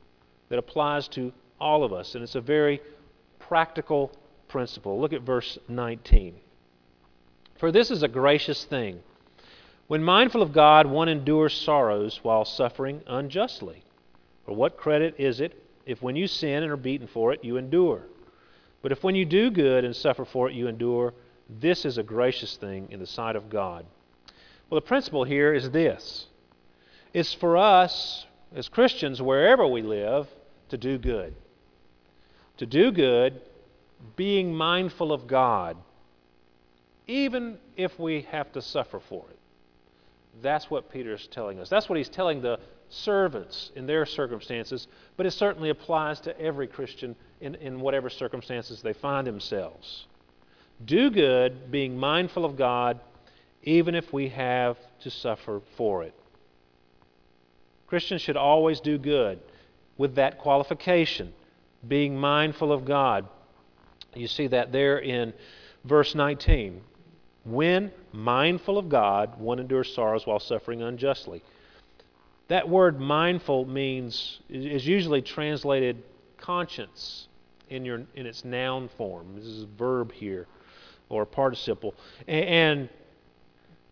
that 0.49 0.59
applies 0.59 1.07
to 1.09 1.31
all 1.59 1.83
of 1.83 1.93
us, 1.93 2.15
and 2.15 2.23
it's 2.23 2.35
a 2.35 2.41
very 2.41 2.81
practical 3.39 4.11
principle. 4.47 4.99
Look 4.99 5.13
at 5.13 5.21
verse 5.21 5.57
19. 5.67 6.35
For 7.57 7.71
this 7.71 7.91
is 7.91 8.03
a 8.03 8.07
gracious 8.07 8.63
thing. 8.63 9.01
When 9.87 10.03
mindful 10.03 10.41
of 10.41 10.51
God, 10.51 10.85
one 10.85 11.09
endures 11.09 11.53
sorrows 11.53 12.19
while 12.21 12.45
suffering 12.45 13.01
unjustly. 13.07 13.83
For 14.47 14.55
what 14.55 14.77
credit 14.77 15.15
is 15.17 15.41
it 15.41 15.61
if 15.85 16.01
when 16.01 16.15
you 16.15 16.25
sin 16.25 16.63
and 16.63 16.71
are 16.71 16.77
beaten 16.77 17.05
for 17.05 17.33
it, 17.33 17.43
you 17.43 17.57
endure? 17.57 18.03
But 18.81 18.93
if 18.93 19.03
when 19.03 19.13
you 19.13 19.25
do 19.25 19.51
good 19.51 19.83
and 19.83 19.93
suffer 19.93 20.23
for 20.23 20.49
it, 20.49 20.55
you 20.55 20.69
endure, 20.69 21.13
this 21.49 21.83
is 21.83 21.97
a 21.97 22.03
gracious 22.03 22.55
thing 22.55 22.87
in 22.89 23.01
the 23.01 23.05
sight 23.05 23.35
of 23.35 23.49
God. 23.49 23.85
Well, 24.69 24.79
the 24.79 24.87
principle 24.87 25.25
here 25.25 25.53
is 25.53 25.69
this 25.71 26.27
it's 27.13 27.33
for 27.33 27.57
us 27.57 28.25
as 28.55 28.69
Christians, 28.69 29.21
wherever 29.21 29.67
we 29.67 29.81
live, 29.81 30.29
to 30.69 30.77
do 30.77 30.97
good. 30.97 31.35
To 32.57 32.65
do 32.65 32.93
good, 32.93 33.41
being 34.15 34.55
mindful 34.55 35.11
of 35.11 35.27
God, 35.27 35.75
even 37.05 37.57
if 37.75 37.99
we 37.99 38.21
have 38.31 38.53
to 38.53 38.61
suffer 38.61 39.01
for 39.01 39.25
it. 39.29 39.37
That's 40.41 40.69
what 40.69 40.91
Peter 40.91 41.13
is 41.13 41.27
telling 41.27 41.59
us. 41.59 41.69
That's 41.69 41.89
what 41.89 41.97
he's 41.97 42.09
telling 42.09 42.41
the 42.41 42.59
servants 42.89 43.71
in 43.75 43.85
their 43.85 44.05
circumstances, 44.05 44.87
but 45.17 45.25
it 45.25 45.31
certainly 45.31 45.69
applies 45.69 46.19
to 46.21 46.39
every 46.39 46.67
Christian 46.67 47.15
in, 47.41 47.55
in 47.55 47.79
whatever 47.79 48.09
circumstances 48.09 48.81
they 48.81 48.93
find 48.93 49.27
themselves. 49.27 50.05
Do 50.85 51.09
good, 51.09 51.71
being 51.71 51.97
mindful 51.97 52.45
of 52.45 52.55
God, 52.55 52.99
even 53.63 53.95
if 53.95 54.13
we 54.13 54.29
have 54.29 54.77
to 55.01 55.09
suffer 55.09 55.61
for 55.75 56.03
it. 56.03 56.13
Christians 57.87 58.21
should 58.21 58.37
always 58.37 58.79
do 58.79 58.97
good 58.97 59.39
with 59.97 60.15
that 60.15 60.37
qualification, 60.39 61.33
being 61.87 62.17
mindful 62.17 62.71
of 62.71 62.85
God. 62.85 63.27
You 64.13 64.27
see 64.27 64.47
that 64.47 64.71
there 64.71 64.99
in 64.99 65.33
verse 65.83 66.13
19. 66.13 66.81
When 67.45 67.91
mindful 68.17 68.77
of 68.77 68.89
God, 68.89 69.39
one 69.39 69.59
endures 69.59 69.93
sorrows 69.93 70.25
while 70.25 70.39
suffering 70.39 70.81
unjustly. 70.81 71.43
That 72.47 72.67
word 72.67 72.99
mindful 72.99 73.65
means, 73.65 74.39
is 74.49 74.87
usually 74.87 75.21
translated 75.21 76.01
conscience 76.37 77.27
in, 77.69 77.85
your, 77.85 78.03
in 78.15 78.25
its 78.25 78.43
noun 78.43 78.89
form. 78.97 79.35
This 79.35 79.45
is 79.45 79.63
a 79.63 79.67
verb 79.67 80.11
here, 80.11 80.47
or 81.09 81.23
a 81.23 81.25
participle. 81.25 81.93
And, 82.27 82.45
and 82.45 82.89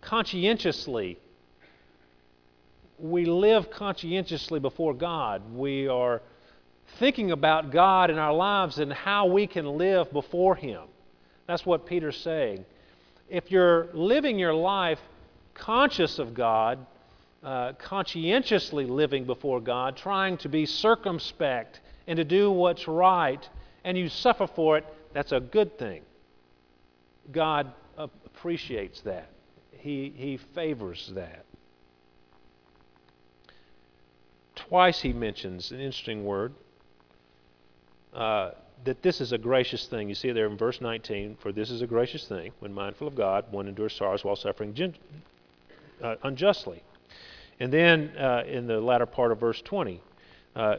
conscientiously, 0.01 1.19
we 2.97 3.25
live 3.25 3.69
conscientiously 3.69 4.59
before 4.59 4.93
God. 4.93 5.41
We 5.53 5.87
are 5.87 6.21
thinking 6.97 7.31
about 7.31 7.71
God 7.71 8.09
in 8.09 8.17
our 8.17 8.33
lives 8.33 8.79
and 8.79 8.91
how 8.91 9.25
we 9.25 9.47
can 9.47 9.77
live 9.77 10.11
before 10.13 10.55
Him. 10.55 10.83
That's 11.45 11.65
what 11.65 11.85
Peter's 11.85 12.17
saying. 12.17 12.65
If 13.29 13.51
you're 13.51 13.89
living 13.93 14.37
your 14.37 14.53
life 14.53 14.99
conscious 15.53 16.19
of 16.19 16.33
God, 16.33 16.85
uh, 17.43 17.73
conscientiously 17.73 18.85
living 18.85 19.25
before 19.25 19.59
God, 19.59 19.97
trying 19.97 20.37
to 20.37 20.49
be 20.49 20.65
circumspect 20.65 21.81
and 22.07 22.17
to 22.17 22.23
do 22.23 22.51
what's 22.51 22.87
right, 22.87 23.47
and 23.83 23.97
you 23.97 24.09
suffer 24.09 24.47
for 24.47 24.77
it, 24.77 24.85
that's 25.13 25.31
a 25.31 25.39
good 25.39 25.77
thing. 25.77 26.01
God 27.31 27.71
appreciates 27.97 29.01
that. 29.01 29.29
He, 29.71 30.13
he 30.15 30.37
favors 30.37 31.11
that. 31.15 31.45
Twice 34.55 35.01
he 35.01 35.13
mentions 35.13 35.71
an 35.71 35.79
interesting 35.79 36.25
word 36.25 36.53
uh, 38.13 38.51
that 38.83 39.01
this 39.01 39.21
is 39.21 39.31
a 39.31 39.37
gracious 39.37 39.85
thing. 39.87 40.09
You 40.09 40.15
see 40.15 40.31
there 40.31 40.47
in 40.47 40.57
verse 40.57 40.81
19, 40.81 41.37
for 41.39 41.51
this 41.51 41.71
is 41.71 41.81
a 41.81 41.87
gracious 41.87 42.27
thing 42.27 42.51
when 42.59 42.73
mindful 42.73 43.07
of 43.07 43.15
God, 43.15 43.45
one 43.51 43.67
endures 43.67 43.93
sorrows 43.93 44.23
while 44.23 44.35
suffering 44.35 44.73
gen- 44.73 44.95
uh, 46.01 46.15
unjustly. 46.23 46.83
And 47.59 47.71
then 47.71 48.09
uh, 48.17 48.43
in 48.45 48.67
the 48.67 48.79
latter 48.79 49.05
part 49.05 49.31
of 49.31 49.39
verse 49.39 49.61
20, 49.61 50.01
uh, 50.55 50.75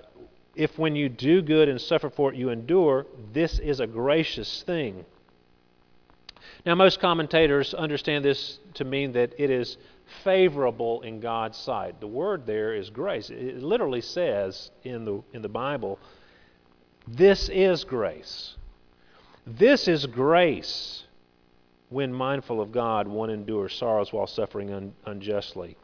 if 0.54 0.78
when 0.78 0.96
you 0.96 1.08
do 1.08 1.42
good 1.42 1.68
and 1.68 1.80
suffer 1.80 2.10
for 2.10 2.32
it 2.32 2.36
you 2.36 2.50
endure, 2.50 3.06
this 3.32 3.58
is 3.58 3.80
a 3.80 3.86
gracious 3.86 4.62
thing. 4.62 5.04
Now, 6.64 6.74
most 6.74 7.00
commentators 7.00 7.74
understand 7.74 8.24
this 8.24 8.58
to 8.74 8.84
mean 8.84 9.12
that 9.12 9.34
it 9.38 9.50
is 9.50 9.76
favorable 10.24 11.02
in 11.02 11.20
God's 11.20 11.58
sight. 11.58 12.00
The 12.00 12.06
word 12.06 12.46
there 12.46 12.74
is 12.74 12.90
grace. 12.90 13.30
It 13.30 13.62
literally 13.62 14.00
says 14.00 14.70
in 14.84 15.04
the, 15.04 15.22
in 15.32 15.42
the 15.42 15.48
Bible, 15.48 15.98
this 17.06 17.48
is 17.48 17.84
grace. 17.84 18.56
This 19.46 19.86
is 19.86 20.06
grace 20.06 21.04
when 21.88 22.12
mindful 22.12 22.60
of 22.60 22.72
God, 22.72 23.06
one 23.06 23.30
endures 23.30 23.74
sorrows 23.74 24.12
while 24.12 24.26
suffering 24.26 24.72
un- 24.72 24.94
unjustly. 25.04 25.76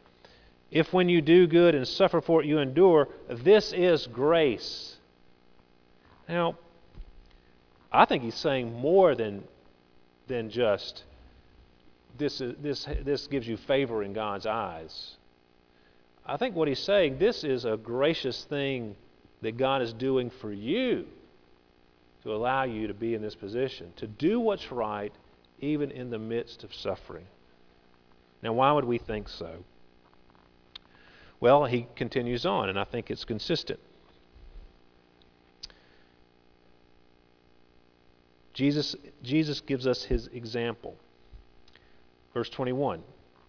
If 0.70 0.92
when 0.92 1.08
you 1.08 1.20
do 1.20 1.46
good 1.46 1.74
and 1.74 1.86
suffer 1.86 2.20
for 2.20 2.42
it 2.42 2.46
you 2.46 2.58
endure, 2.58 3.08
this 3.28 3.72
is 3.72 4.06
grace. 4.06 4.96
Now, 6.28 6.56
I 7.92 8.06
think 8.06 8.22
he's 8.22 8.34
saying 8.34 8.72
more 8.72 9.14
than, 9.14 9.44
than 10.26 10.50
just 10.50 11.04
this, 12.18 12.40
is, 12.40 12.54
this, 12.60 12.88
this 13.02 13.26
gives 13.26 13.46
you 13.46 13.56
favor 13.56 14.02
in 14.02 14.12
God's 14.12 14.46
eyes. 14.46 15.16
I 16.24 16.36
think 16.36 16.56
what 16.56 16.68
he's 16.68 16.78
saying, 16.78 17.18
this 17.18 17.44
is 17.44 17.64
a 17.64 17.76
gracious 17.76 18.44
thing 18.44 18.96
that 19.42 19.56
God 19.56 19.82
is 19.82 19.92
doing 19.92 20.30
for 20.30 20.52
you 20.52 21.06
to 22.22 22.32
allow 22.32 22.62
you 22.62 22.86
to 22.86 22.94
be 22.94 23.14
in 23.14 23.22
this 23.22 23.34
position, 23.34 23.92
to 23.96 24.06
do 24.06 24.40
what's 24.40 24.70
right 24.72 25.12
even 25.60 25.90
in 25.90 26.10
the 26.10 26.18
midst 26.18 26.64
of 26.64 26.74
suffering. 26.74 27.26
Now, 28.42 28.52
why 28.52 28.72
would 28.72 28.84
we 28.84 28.98
think 28.98 29.28
so? 29.28 29.64
Well, 31.40 31.64
he 31.64 31.86
continues 31.96 32.46
on, 32.46 32.68
and 32.68 32.78
I 32.78 32.84
think 32.84 33.10
it's 33.10 33.24
consistent. 33.24 33.80
Jesus, 38.52 38.94
Jesus 39.22 39.60
gives 39.60 39.86
us 39.86 40.04
his 40.04 40.28
example. 40.28 40.96
Verse 42.34 42.48
21 42.48 43.02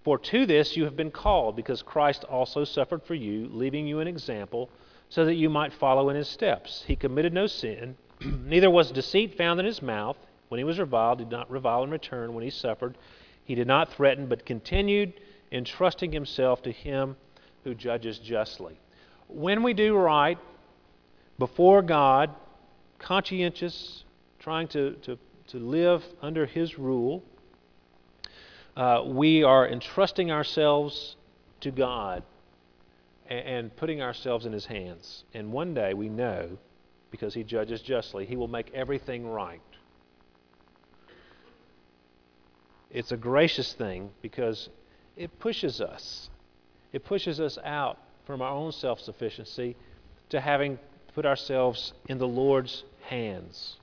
For 0.03 0.17
to 0.17 0.45
this 0.45 0.75
you 0.75 0.85
have 0.85 0.95
been 0.95 1.11
called, 1.11 1.55
because 1.55 1.81
Christ 1.81 2.23
also 2.23 2.63
suffered 2.63 3.03
for 3.03 3.15
you, 3.15 3.47
leaving 3.51 3.85
you 3.85 3.99
an 3.99 4.07
example, 4.07 4.69
so 5.13 5.25
that 5.25 5.35
you 5.35 5.47
might 5.47 5.71
follow 5.71 6.09
in 6.09 6.15
his 6.15 6.27
steps. 6.27 6.83
He 6.87 6.95
committed 6.95 7.33
no 7.33 7.45
sin, 7.45 7.95
neither 8.19 8.71
was 8.71 8.91
deceit 8.91 9.37
found 9.37 9.59
in 9.59 9.65
his 9.67 9.79
mouth. 9.79 10.17
When 10.49 10.57
he 10.57 10.63
was 10.63 10.79
reviled, 10.79 11.19
he 11.19 11.25
did 11.25 11.31
not 11.31 11.51
revile 11.51 11.83
in 11.83 11.91
return. 11.91 12.33
When 12.33 12.43
he 12.43 12.49
suffered, 12.49 12.97
he 13.45 13.53
did 13.53 13.67
not 13.67 13.93
threaten, 13.93 14.25
but 14.25 14.43
continued 14.43 15.13
entrusting 15.51 16.11
himself 16.11 16.63
to 16.63 16.71
him 16.71 17.15
who 17.63 17.75
judges 17.75 18.17
justly. 18.17 18.79
When 19.27 19.61
we 19.61 19.75
do 19.75 19.95
right 19.95 20.39
before 21.37 21.83
God, 21.83 22.31
conscientious, 22.97 24.05
trying 24.39 24.67
to, 24.69 24.93
to, 25.03 25.19
to 25.49 25.59
live 25.59 26.03
under 26.23 26.47
his 26.47 26.79
rule, 26.79 27.21
uh, 28.75 29.03
we 29.05 29.43
are 29.43 29.67
entrusting 29.67 30.31
ourselves 30.31 31.17
to 31.61 31.69
God 31.69 32.23
and, 33.29 33.75
putting 33.75 34.01
ourselves 34.01 34.45
in 34.45 34.53
His 34.53 34.65
hands. 34.65 35.23
And 35.33 35.51
one 35.51 35.73
day 35.73 35.93
we 35.93 36.09
know, 36.09 36.57
because 37.11 37.33
He 37.33 37.43
judges 37.43 37.81
justly, 37.81 38.25
He 38.25 38.35
will 38.35 38.47
make 38.47 38.71
everything 38.73 39.27
right. 39.27 39.61
It's 42.91 43.11
a 43.11 43.17
gracious 43.17 43.73
thing 43.73 44.11
because 44.21 44.69
it 45.17 45.39
pushes 45.39 45.81
us. 45.81 46.29
It 46.91 47.03
pushes 47.03 47.39
us 47.39 47.57
out 47.63 47.97
from 48.25 48.41
our 48.41 48.51
own 48.51 48.71
self 48.71 48.99
sufficiency 48.99 49.75
to 50.29 50.39
having 50.39 50.77
put 51.15 51.25
ourselves 51.25 51.93
in 52.07 52.17
the 52.17 52.27
Lord's 52.27 52.83
hands. 53.01 53.77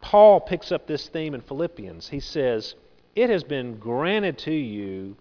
Paul 0.00 0.40
picks 0.40 0.70
up 0.70 0.86
this 0.86 1.08
theme 1.08 1.34
in 1.34 1.40
Philippians. 1.40 2.08
He 2.08 2.20
says, 2.20 2.74
It 3.14 3.28
has 3.30 3.42
been 3.42 3.78
granted 3.78 4.38
to 4.38 4.52
you 4.52 5.16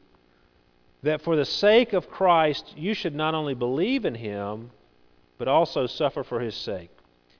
that 1.05 1.21
for 1.21 1.35
the 1.35 1.45
sake 1.45 1.93
of 1.93 2.09
Christ 2.09 2.73
you 2.75 2.95
should 2.95 3.13
not 3.13 3.35
only 3.35 3.53
believe 3.53 4.05
in 4.05 4.15
him, 4.15 4.71
but 5.37 5.47
also 5.47 5.85
suffer 5.85 6.23
for 6.23 6.39
his 6.39 6.55
sake. 6.55 6.89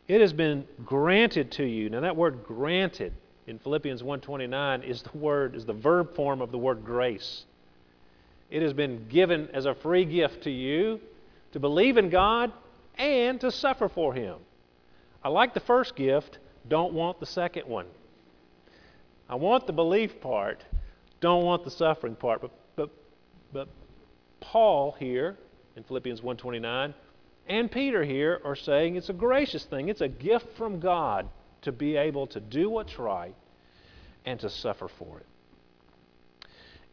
It 0.07 0.21
has 0.21 0.33
been 0.33 0.67
granted 0.85 1.51
to 1.53 1.65
you. 1.65 1.89
Now 1.89 2.01
that 2.01 2.15
word 2.15 2.43
granted 2.43 3.11
in 3.47 3.57
Philippians 3.57 4.03
1:29 4.03 4.83
is 4.83 5.01
the 5.01 5.17
word 5.17 5.55
is 5.55 5.65
the 5.65 5.73
verb 5.73 6.15
form 6.15 6.41
of 6.41 6.51
the 6.51 6.59
word 6.59 6.85
grace. 6.85 7.45
It 8.51 8.61
has 8.61 8.73
been 8.73 9.07
given 9.09 9.49
as 9.51 9.65
a 9.65 9.73
free 9.73 10.05
gift 10.05 10.43
to 10.43 10.51
you 10.51 11.01
to 11.53 11.59
believe 11.59 11.97
in 11.97 12.11
God 12.11 12.51
and 12.99 13.41
to 13.41 13.51
suffer 13.51 13.89
for 13.89 14.13
him. 14.13 14.37
I 15.23 15.29
like 15.29 15.55
the 15.55 15.59
first 15.59 15.95
gift 15.95 16.37
don't 16.67 16.93
want 16.93 17.19
the 17.19 17.25
second 17.25 17.67
one. 17.67 17.87
I 19.27 19.35
want 19.35 19.65
the 19.65 19.73
belief 19.73 20.21
part, 20.21 20.63
don't 21.19 21.43
want 21.43 21.63
the 21.63 21.71
suffering 21.71 22.15
part. 22.15 22.41
But, 22.41 22.51
but, 23.55 23.69
Paul 24.41 24.91
here 24.99 25.37
in 25.77 25.83
Philippians 25.83 26.19
1:29 26.21 26.93
and 27.47 27.71
Peter 27.71 28.03
here 28.03 28.41
are 28.43 28.55
saying 28.55 28.97
it's 28.97 29.07
a 29.07 29.13
gracious 29.13 29.63
thing. 29.63 29.87
It's 29.87 30.01
a 30.01 30.09
gift 30.09 30.57
from 30.57 30.81
God 30.81 31.29
to 31.61 31.71
be 31.71 31.95
able 31.95 32.27
to 32.27 32.41
do 32.41 32.69
what's 32.69 32.99
right 32.99 33.33
and 34.25 34.39
to 34.41 34.49
suffer 34.49 34.89
for 34.89 35.19
it. 35.19 35.25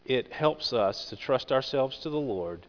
It 0.05 0.33
helps 0.33 0.73
us 0.73 1.07
to 1.07 1.17
trust 1.17 1.51
ourselves 1.51 1.99
to 1.99 2.11
the 2.11 2.21
Lord. 2.21 2.67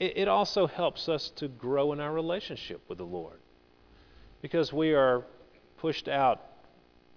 It, 0.00 0.16
it 0.16 0.28
also 0.28 0.66
helps 0.66 1.06
us 1.08 1.28
to 1.36 1.48
grow 1.48 1.92
in 1.92 2.00
our 2.00 2.14
relationship 2.14 2.80
with 2.88 2.96
the 2.96 3.04
Lord 3.04 3.40
because 4.40 4.72
we 4.72 4.94
are 4.94 5.24
pushed 5.76 6.08
out 6.08 6.40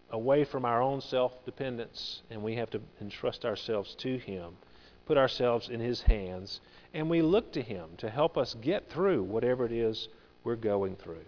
away 0.09 0.43
from 0.43 0.65
our 0.65 0.81
own 0.81 0.99
self 0.99 1.45
dependence, 1.45 2.21
and 2.29 2.43
we 2.43 2.55
have 2.55 2.69
to 2.71 2.81
entrust 2.99 3.45
ourselves 3.45 3.95
to 3.95 4.17
Him, 4.17 4.57
put 5.11 5.17
ourselves 5.17 5.67
in 5.67 5.81
His 5.81 6.01
hands, 6.03 6.61
and 6.93 7.09
we 7.09 7.21
look 7.21 7.51
to 7.51 7.61
Him 7.61 7.89
to 7.97 8.09
help 8.09 8.37
us 8.37 8.55
get 8.61 8.89
through 8.89 9.21
whatever 9.21 9.65
it 9.65 9.73
is 9.73 10.07
we're 10.45 10.55
going 10.55 10.95
through. 10.95 11.25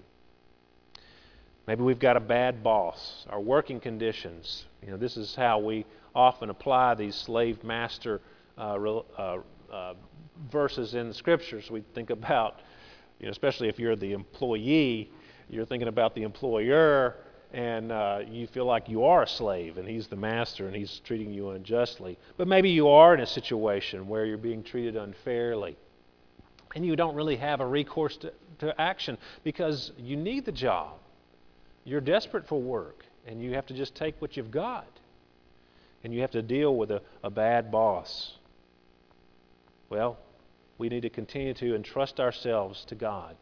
Maybe 1.67 1.83
we've 1.83 1.99
got 1.99 2.15
a 2.15 2.21
bad 2.21 2.63
boss, 2.63 3.25
our 3.29 3.41
working 3.41 3.81
conditions. 3.81 4.63
You 4.81 4.91
know, 4.91 4.95
this 4.95 5.17
is 5.17 5.35
how 5.35 5.59
we 5.59 5.85
often 6.15 6.49
apply 6.49 6.95
these 6.95 7.13
slave 7.13 7.61
master 7.61 8.21
uh, 8.57 8.75
uh, 9.17 9.39
uh, 9.69 9.95
verses 10.49 10.93
in 10.93 11.09
the 11.09 11.13
scriptures. 11.13 11.69
We 11.69 11.83
think 11.93 12.09
about, 12.09 12.61
you 13.19 13.25
know, 13.25 13.31
especially 13.31 13.67
if 13.67 13.79
you're 13.79 13.97
the 13.97 14.13
employee, 14.13 15.11
you're 15.49 15.65
thinking 15.65 15.89
about 15.89 16.15
the 16.15 16.23
employer 16.23 17.17
and 17.53 17.91
uh, 17.91 18.21
you 18.27 18.47
feel 18.47 18.65
like 18.65 18.89
you 18.89 19.03
are 19.05 19.23
a 19.23 19.27
slave 19.27 19.77
and 19.77 19.87
he's 19.87 20.07
the 20.07 20.15
master 20.15 20.65
and 20.65 20.75
he's 20.75 21.01
treating 21.05 21.31
you 21.31 21.51
unjustly. 21.51 22.17
But 22.35 22.47
maybe 22.47 22.71
you 22.71 22.89
are 22.89 23.13
in 23.13 23.19
a 23.19 23.27
situation 23.27 24.07
where 24.07 24.25
you're 24.25 24.37
being 24.39 24.63
treated 24.63 24.95
unfairly 24.95 25.77
and 26.75 26.83
you 26.83 26.95
don't 26.95 27.13
really 27.13 27.35
have 27.35 27.61
a 27.61 27.65
recourse 27.65 28.17
to, 28.17 28.33
to 28.59 28.81
action 28.81 29.19
because 29.43 29.91
you 29.99 30.15
need 30.15 30.45
the 30.45 30.51
job. 30.51 30.93
You're 31.85 32.01
desperate 32.01 32.47
for 32.47 32.59
work 32.59 33.05
and 33.27 33.39
you 33.39 33.53
have 33.53 33.67
to 33.67 33.75
just 33.75 33.93
take 33.93 34.19
what 34.19 34.35
you've 34.35 34.51
got. 34.51 34.87
And 36.03 36.13
you 36.13 36.21
have 36.21 36.31
to 36.31 36.41
deal 36.41 36.75
with 36.75 36.89
a, 36.91 37.01
a 37.23 37.29
bad 37.29 37.71
boss. 37.71 38.33
Well, 39.89 40.17
we 40.79 40.89
need 40.89 41.01
to 41.01 41.09
continue 41.09 41.53
to 41.53 41.75
entrust 41.75 42.19
ourselves 42.19 42.83
to 42.85 42.95
God 42.95 43.35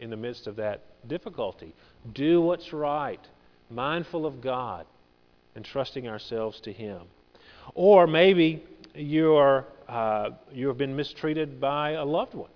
in 0.00 0.10
the 0.10 0.16
midst 0.16 0.46
of 0.46 0.56
that 0.56 0.82
difficulty. 1.08 1.74
Do 2.12 2.42
what's 2.42 2.72
right, 2.72 3.26
mindful 3.74 4.26
of 4.26 4.40
God, 4.40 4.86
and 5.54 5.64
trusting 5.64 6.08
ourselves 6.08 6.60
to 6.60 6.72
Him. 6.72 7.02
Or 7.74 8.06
maybe 8.06 8.64
you 8.94 9.34
are 9.34 9.66
uh, 9.88 10.30
you 10.52 10.68
have 10.68 10.78
been 10.78 10.96
mistreated 10.96 11.60
by 11.60 11.92
a 11.92 12.04
loved 12.04 12.34
one, 12.34 12.50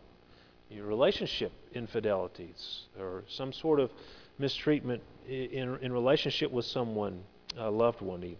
your 0.70 0.86
relationship 0.86 1.52
infidelities, 1.74 2.84
or 2.98 3.24
some 3.28 3.52
sort 3.52 3.80
of 3.80 3.90
mistreatment 4.38 5.02
in, 5.28 5.78
in 5.82 5.92
relationship 5.92 6.50
with 6.50 6.64
someone, 6.64 7.22
a 7.58 7.70
loved 7.70 8.00
one, 8.00 8.24
even 8.24 8.36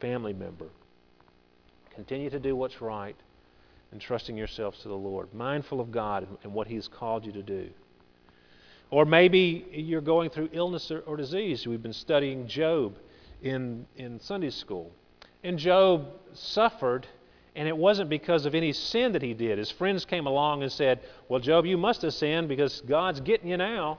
family 0.00 0.32
member. 0.32 0.66
Continue 1.94 2.30
to 2.30 2.40
do 2.40 2.56
what's 2.56 2.80
right 2.80 3.16
and 3.90 4.00
trusting 4.00 4.36
yourselves 4.36 4.78
to 4.80 4.88
the 4.88 4.94
Lord, 4.94 5.32
mindful 5.34 5.80
of 5.80 5.92
God 5.92 6.26
and 6.42 6.54
what 6.54 6.66
He's 6.66 6.88
called 6.88 7.26
you 7.26 7.32
to 7.32 7.42
do. 7.42 7.68
Or 8.92 9.06
maybe 9.06 9.64
you're 9.72 10.02
going 10.02 10.28
through 10.28 10.50
illness 10.52 10.90
or, 10.90 11.00
or 11.00 11.16
disease. 11.16 11.66
We've 11.66 11.82
been 11.82 11.94
studying 11.94 12.46
Job 12.46 12.98
in, 13.40 13.86
in 13.96 14.20
Sunday 14.20 14.50
school. 14.50 14.92
And 15.42 15.58
Job 15.58 16.08
suffered, 16.34 17.06
and 17.56 17.66
it 17.66 17.74
wasn't 17.74 18.10
because 18.10 18.44
of 18.44 18.54
any 18.54 18.74
sin 18.74 19.12
that 19.12 19.22
he 19.22 19.32
did. 19.32 19.56
His 19.56 19.70
friends 19.70 20.04
came 20.04 20.26
along 20.26 20.62
and 20.62 20.70
said, 20.70 21.00
Well, 21.30 21.40
Job, 21.40 21.64
you 21.64 21.78
must 21.78 22.02
have 22.02 22.12
sinned 22.12 22.48
because 22.48 22.82
God's 22.82 23.20
getting 23.20 23.48
you 23.48 23.56
now. 23.56 23.98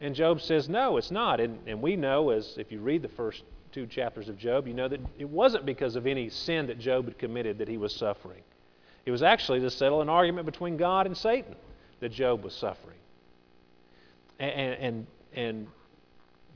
And 0.00 0.14
Job 0.14 0.40
says, 0.40 0.68
No, 0.68 0.96
it's 0.96 1.10
not. 1.10 1.40
And, 1.40 1.58
and 1.66 1.82
we 1.82 1.96
know, 1.96 2.30
as 2.30 2.56
if 2.56 2.70
you 2.70 2.78
read 2.78 3.02
the 3.02 3.08
first 3.08 3.42
two 3.72 3.84
chapters 3.84 4.28
of 4.28 4.38
Job, 4.38 4.68
you 4.68 4.74
know 4.74 4.86
that 4.86 5.00
it 5.18 5.28
wasn't 5.28 5.66
because 5.66 5.96
of 5.96 6.06
any 6.06 6.28
sin 6.28 6.68
that 6.68 6.78
Job 6.78 7.06
had 7.06 7.18
committed 7.18 7.58
that 7.58 7.66
he 7.66 7.78
was 7.78 7.92
suffering. 7.92 8.42
It 9.06 9.10
was 9.10 9.24
actually 9.24 9.58
to 9.58 9.70
settle 9.70 10.02
an 10.02 10.08
argument 10.08 10.46
between 10.46 10.76
God 10.76 11.06
and 11.06 11.16
Satan 11.16 11.56
that 11.98 12.12
Job 12.12 12.44
was 12.44 12.54
suffering. 12.54 12.89
And, 14.40 15.06
and, 15.34 15.68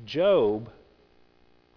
Job 0.04 0.70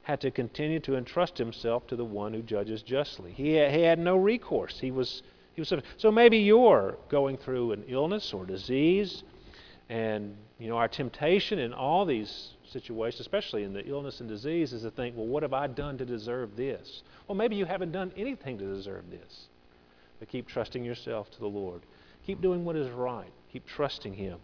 had 0.01 0.19
to 0.21 0.31
continue 0.31 0.79
to 0.79 0.95
entrust 0.95 1.37
himself 1.37 1.85
to 1.87 1.95
the 1.95 2.03
one 2.03 2.33
who 2.33 2.41
judges 2.41 2.81
justly. 2.81 3.31
He 3.31 3.53
had, 3.53 3.71
he 3.71 3.81
had 3.81 3.99
no 3.99 4.15
recourse. 4.15 4.79
He 4.79 4.89
was, 4.89 5.21
he 5.53 5.61
was 5.61 5.71
so 5.97 6.11
maybe 6.11 6.39
you're 6.39 6.97
going 7.09 7.37
through 7.37 7.73
an 7.73 7.83
illness 7.87 8.33
or 8.33 8.45
disease, 8.45 9.23
and 9.89 10.35
you 10.57 10.67
know 10.67 10.77
our 10.77 10.87
temptation 10.87 11.59
in 11.59 11.73
all 11.73 12.05
these 12.05 12.53
situations, 12.71 13.19
especially 13.19 13.63
in 13.63 13.73
the 13.73 13.85
illness 13.85 14.19
and 14.19 14.29
disease, 14.29 14.73
is 14.73 14.83
to 14.83 14.91
think, 14.91 15.15
well, 15.15 15.27
what 15.27 15.43
have 15.43 15.53
I 15.53 15.67
done 15.67 15.97
to 15.97 16.05
deserve 16.05 16.55
this? 16.55 17.03
Well, 17.27 17.35
maybe 17.35 17.55
you 17.55 17.65
haven't 17.65 17.91
done 17.91 18.11
anything 18.17 18.57
to 18.57 18.65
deserve 18.65 19.09
this. 19.11 19.47
But 20.19 20.29
keep 20.29 20.47
trusting 20.47 20.83
yourself 20.83 21.29
to 21.31 21.39
the 21.39 21.47
Lord. 21.47 21.81
Keep 22.25 22.41
doing 22.41 22.65
what 22.65 22.75
is 22.75 22.89
right. 22.89 23.31
Keep 23.51 23.67
trusting 23.67 24.13
Him. 24.13 24.39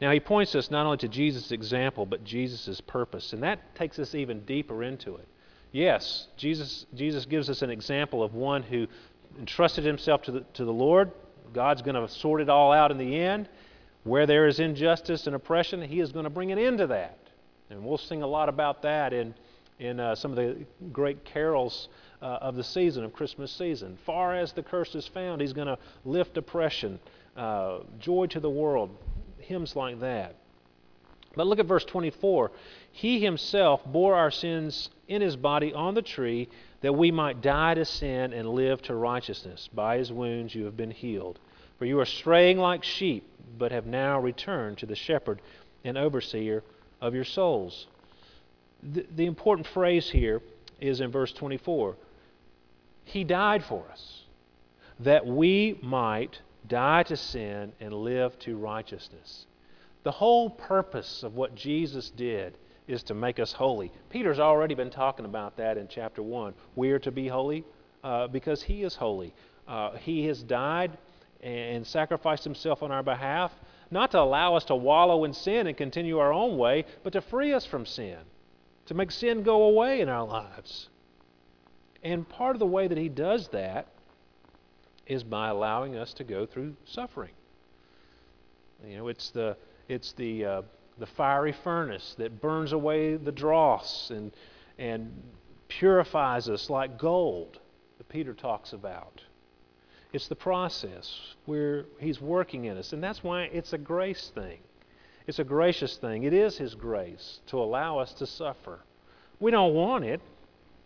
Now, 0.00 0.10
he 0.10 0.20
points 0.20 0.54
us 0.54 0.70
not 0.70 0.84
only 0.84 0.98
to 0.98 1.08
Jesus' 1.08 1.52
example, 1.52 2.04
but 2.04 2.22
Jesus' 2.22 2.80
purpose. 2.82 3.32
And 3.32 3.42
that 3.42 3.74
takes 3.74 3.98
us 3.98 4.14
even 4.14 4.40
deeper 4.40 4.82
into 4.82 5.16
it. 5.16 5.26
Yes, 5.72 6.28
Jesus, 6.36 6.86
Jesus 6.94 7.24
gives 7.24 7.48
us 7.48 7.62
an 7.62 7.70
example 7.70 8.22
of 8.22 8.34
one 8.34 8.62
who 8.62 8.86
entrusted 9.38 9.84
himself 9.84 10.22
to 10.22 10.32
the, 10.32 10.40
to 10.54 10.64
the 10.64 10.72
Lord. 10.72 11.12
God's 11.52 11.82
going 11.82 11.94
to 11.94 12.08
sort 12.12 12.40
it 12.40 12.48
all 12.48 12.72
out 12.72 12.90
in 12.90 12.98
the 12.98 13.16
end. 13.16 13.48
Where 14.04 14.26
there 14.26 14.46
is 14.46 14.60
injustice 14.60 15.26
and 15.26 15.34
oppression, 15.34 15.82
He 15.82 15.98
is 15.98 16.12
going 16.12 16.24
to 16.24 16.30
bring 16.30 16.52
an 16.52 16.58
end 16.58 16.78
to 16.78 16.86
that. 16.86 17.18
And 17.70 17.84
we'll 17.84 17.98
sing 17.98 18.22
a 18.22 18.26
lot 18.26 18.48
about 18.48 18.82
that 18.82 19.12
in, 19.12 19.34
in 19.80 19.98
uh, 19.98 20.14
some 20.14 20.30
of 20.30 20.36
the 20.36 20.64
great 20.92 21.24
carols 21.24 21.88
uh, 22.22 22.38
of 22.40 22.54
the 22.54 22.62
season, 22.62 23.02
of 23.02 23.12
Christmas 23.12 23.50
season. 23.50 23.98
Far 24.06 24.34
as 24.34 24.52
the 24.52 24.62
curse 24.62 24.94
is 24.94 25.08
found, 25.08 25.40
He's 25.40 25.52
going 25.52 25.66
to 25.66 25.78
lift 26.04 26.36
oppression, 26.36 27.00
uh, 27.36 27.80
joy 27.98 28.26
to 28.26 28.38
the 28.38 28.48
world, 28.48 28.96
hymns 29.46 29.76
like 29.76 30.00
that. 30.00 30.36
But 31.36 31.46
look 31.46 31.58
at 31.58 31.66
verse 31.66 31.84
24. 31.84 32.50
He 32.92 33.20
himself 33.20 33.84
bore 33.84 34.14
our 34.14 34.30
sins 34.30 34.88
in 35.06 35.20
his 35.20 35.36
body 35.36 35.72
on 35.72 35.94
the 35.94 36.02
tree 36.02 36.48
that 36.80 36.94
we 36.94 37.10
might 37.10 37.42
die 37.42 37.74
to 37.74 37.84
sin 37.84 38.32
and 38.32 38.48
live 38.48 38.80
to 38.82 38.94
righteousness. 38.94 39.68
By 39.72 39.98
his 39.98 40.10
wounds 40.10 40.54
you 40.54 40.64
have 40.64 40.76
been 40.76 40.90
healed. 40.90 41.38
For 41.78 41.84
you 41.84 42.00
are 42.00 42.06
straying 42.06 42.58
like 42.58 42.82
sheep, 42.82 43.28
but 43.58 43.70
have 43.70 43.86
now 43.86 44.18
returned 44.18 44.78
to 44.78 44.86
the 44.86 44.96
shepherd 44.96 45.42
and 45.84 45.98
overseer 45.98 46.62
of 47.00 47.14
your 47.14 47.24
souls. 47.24 47.86
The, 48.82 49.06
the 49.14 49.26
important 49.26 49.66
phrase 49.66 50.10
here 50.10 50.40
is 50.80 51.00
in 51.00 51.10
verse 51.10 51.32
24 51.32 51.96
He 53.04 53.24
died 53.24 53.62
for 53.64 53.84
us, 53.90 54.22
that 55.00 55.26
we 55.26 55.78
might 55.82 56.40
die 56.68 57.02
to 57.04 57.16
sin, 57.16 57.72
and 57.80 57.92
live 57.92 58.38
to 58.40 58.56
righteousness. 58.56 59.46
The 60.02 60.12
whole 60.12 60.50
purpose 60.50 61.22
of 61.22 61.34
what 61.34 61.54
Jesus 61.54 62.10
did 62.10 62.56
is 62.86 63.02
to 63.04 63.14
make 63.14 63.40
us 63.40 63.52
holy. 63.52 63.90
Peter's 64.10 64.38
already 64.38 64.74
been 64.74 64.90
talking 64.90 65.24
about 65.24 65.56
that 65.56 65.76
in 65.76 65.88
chapter 65.88 66.22
1. 66.22 66.54
We 66.76 66.92
are 66.92 66.98
to 67.00 67.10
be 67.10 67.28
holy 67.28 67.64
uh, 68.04 68.28
because 68.28 68.62
he 68.62 68.84
is 68.84 68.94
holy. 68.94 69.34
Uh, 69.66 69.96
he 69.96 70.26
has 70.26 70.42
died 70.42 70.96
and 71.42 71.86
sacrificed 71.86 72.44
himself 72.44 72.82
on 72.82 72.92
our 72.92 73.02
behalf, 73.02 73.52
not 73.90 74.12
to 74.12 74.20
allow 74.20 74.54
us 74.54 74.64
to 74.66 74.74
wallow 74.76 75.24
in 75.24 75.32
sin 75.32 75.66
and 75.66 75.76
continue 75.76 76.18
our 76.18 76.32
own 76.32 76.56
way, 76.56 76.84
but 77.02 77.12
to 77.12 77.20
free 77.20 77.52
us 77.52 77.66
from 77.66 77.84
sin, 77.84 78.18
to 78.86 78.94
make 78.94 79.10
sin 79.10 79.42
go 79.42 79.64
away 79.64 80.00
in 80.00 80.08
our 80.08 80.24
lives. 80.24 80.88
And 82.02 82.28
part 82.28 82.54
of 82.54 82.60
the 82.60 82.66
way 82.66 82.86
that 82.86 82.98
he 82.98 83.08
does 83.08 83.48
that 83.48 83.88
is 85.06 85.22
by 85.22 85.48
allowing 85.48 85.96
us 85.96 86.12
to 86.14 86.24
go 86.24 86.46
through 86.46 86.74
suffering. 86.84 87.32
You 88.86 88.96
know, 88.96 89.08
it's 89.08 89.30
the 89.30 89.56
it's 89.88 90.12
the 90.12 90.44
uh, 90.44 90.62
the 90.98 91.06
fiery 91.06 91.52
furnace 91.52 92.14
that 92.18 92.40
burns 92.40 92.72
away 92.72 93.16
the 93.16 93.32
dross 93.32 94.10
and 94.10 94.32
and 94.78 95.12
purifies 95.68 96.48
us 96.48 96.70
like 96.70 96.98
gold 96.98 97.58
that 97.98 98.08
Peter 98.08 98.34
talks 98.34 98.72
about. 98.72 99.22
It's 100.12 100.28
the 100.28 100.36
process 100.36 101.34
where 101.46 101.84
he's 101.98 102.20
working 102.20 102.66
in 102.66 102.76
us, 102.76 102.92
and 102.92 103.02
that's 103.02 103.22
why 103.22 103.42
it's 103.44 103.72
a 103.72 103.78
grace 103.78 104.30
thing. 104.34 104.58
It's 105.26 105.38
a 105.40 105.44
gracious 105.44 105.96
thing. 105.96 106.22
It 106.22 106.32
is 106.32 106.56
his 106.56 106.74
grace 106.74 107.40
to 107.48 107.58
allow 107.58 107.98
us 107.98 108.12
to 108.14 108.26
suffer. 108.26 108.80
We 109.40 109.50
don't 109.50 109.74
want 109.74 110.04
it. 110.04 110.20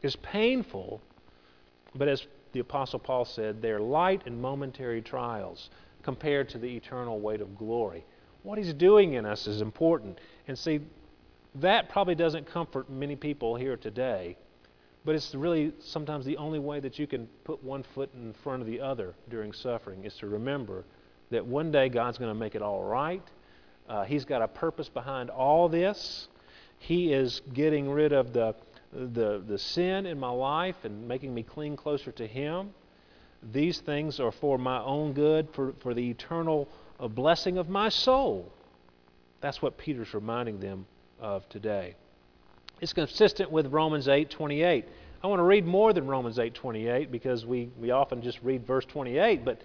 It's 0.03 0.17
painful, 0.17 1.03
but 1.95 2.09
as 2.09 2.27
the 2.53 2.61
Apostle 2.61 2.99
Paul 2.99 3.25
said, 3.25 3.63
they're 3.63 3.81
light 3.81 4.23
and 4.27 4.41
momentary 4.41 5.03
trials 5.03 5.71
compared 6.03 6.49
to 6.51 6.59
the 6.59 6.69
eternal 6.69 7.21
weight 7.21 7.41
of 7.41 7.57
glory. 7.57 8.05
What 8.43 8.59
he's 8.59 8.73
doing 8.75 9.15
in 9.15 9.27
us 9.27 9.47
is 9.47 9.61
important. 9.61 10.19
And 10.49 10.59
see, 10.59 10.81
that 11.57 11.89
probably 11.89 12.15
doesn't 12.15 12.47
comfort 12.47 12.89
many 12.89 13.17
people 13.17 13.57
here 13.57 13.77
today, 13.77 14.37
but 15.05 15.15
it's 15.15 15.35
really 15.35 15.73
sometimes 15.81 16.25
the 16.25 16.37
only 16.37 16.59
way 16.59 16.81
that 16.81 16.99
you 16.99 17.07
can 17.07 17.27
put 17.45 17.63
one 17.63 17.83
foot 17.95 18.11
in 18.15 18.33
front 18.33 18.63
of 18.63 18.67
the 18.67 18.81
other 18.81 19.15
during 19.29 19.53
suffering 19.53 20.05
is 20.05 20.15
to 20.17 20.27
remember 20.27 20.85
that 21.31 21.45
one 21.45 21.71
day 21.71 21.89
God's 21.89 22.19
going 22.19 22.31
to 22.31 22.39
make 22.39 22.55
it 22.55 22.63
all 22.63 22.83
right. 22.83 23.23
Uh, 23.89 24.05
he's 24.05 24.25
got 24.25 24.43
a 24.43 24.49
purpose 24.49 24.89
behind 24.89 25.31
all 25.31 25.69
this. 25.69 26.29
He 26.79 27.13
is 27.13 27.43
getting 27.53 27.91
rid 27.91 28.13
of 28.13 28.33
the 28.33 28.55
the, 28.93 29.43
the 29.47 29.59
sin 29.59 30.07
in 30.07 30.19
my 30.19 30.31
life 30.31 30.77
and 30.85 31.07
making 31.07 31.35
me 31.35 31.43
cling 31.43 31.77
closer 31.77 32.13
to 32.13 32.27
Him. 32.27 32.71
These 33.53 33.81
things 33.81 34.21
are 34.21 34.33
for 34.33 34.59
my 34.59 34.83
own 34.83 35.13
good, 35.13 35.49
for, 35.53 35.73
for 35.81 35.95
the 35.95 36.11
eternal 36.11 36.69
uh, 36.99 37.09
blessing 37.09 37.59
of 37.59 37.69
my 37.69 37.89
soul. 37.89 38.53
That's 39.41 39.63
what 39.63 39.79
Peter's 39.79 40.13
reminding 40.13 40.61
them 40.61 40.87
of 41.21 41.49
today. 41.49 41.95
It's 42.81 42.93
consistent 42.93 43.51
with 43.51 43.67
Romans 43.73 44.07
8:28. 44.07 44.85
I 45.23 45.27
want 45.27 45.39
to 45.39 45.45
read 45.45 45.67
more 45.67 45.93
than 45.93 46.07
Romans 46.07 46.39
8:28 46.39 47.11
because 47.11 47.47
we, 47.47 47.71
we 47.79 47.91
often 47.91 48.23
just 48.23 48.41
read 48.43 48.67
verse 48.67 48.85
28, 48.87 49.45
but 49.45 49.61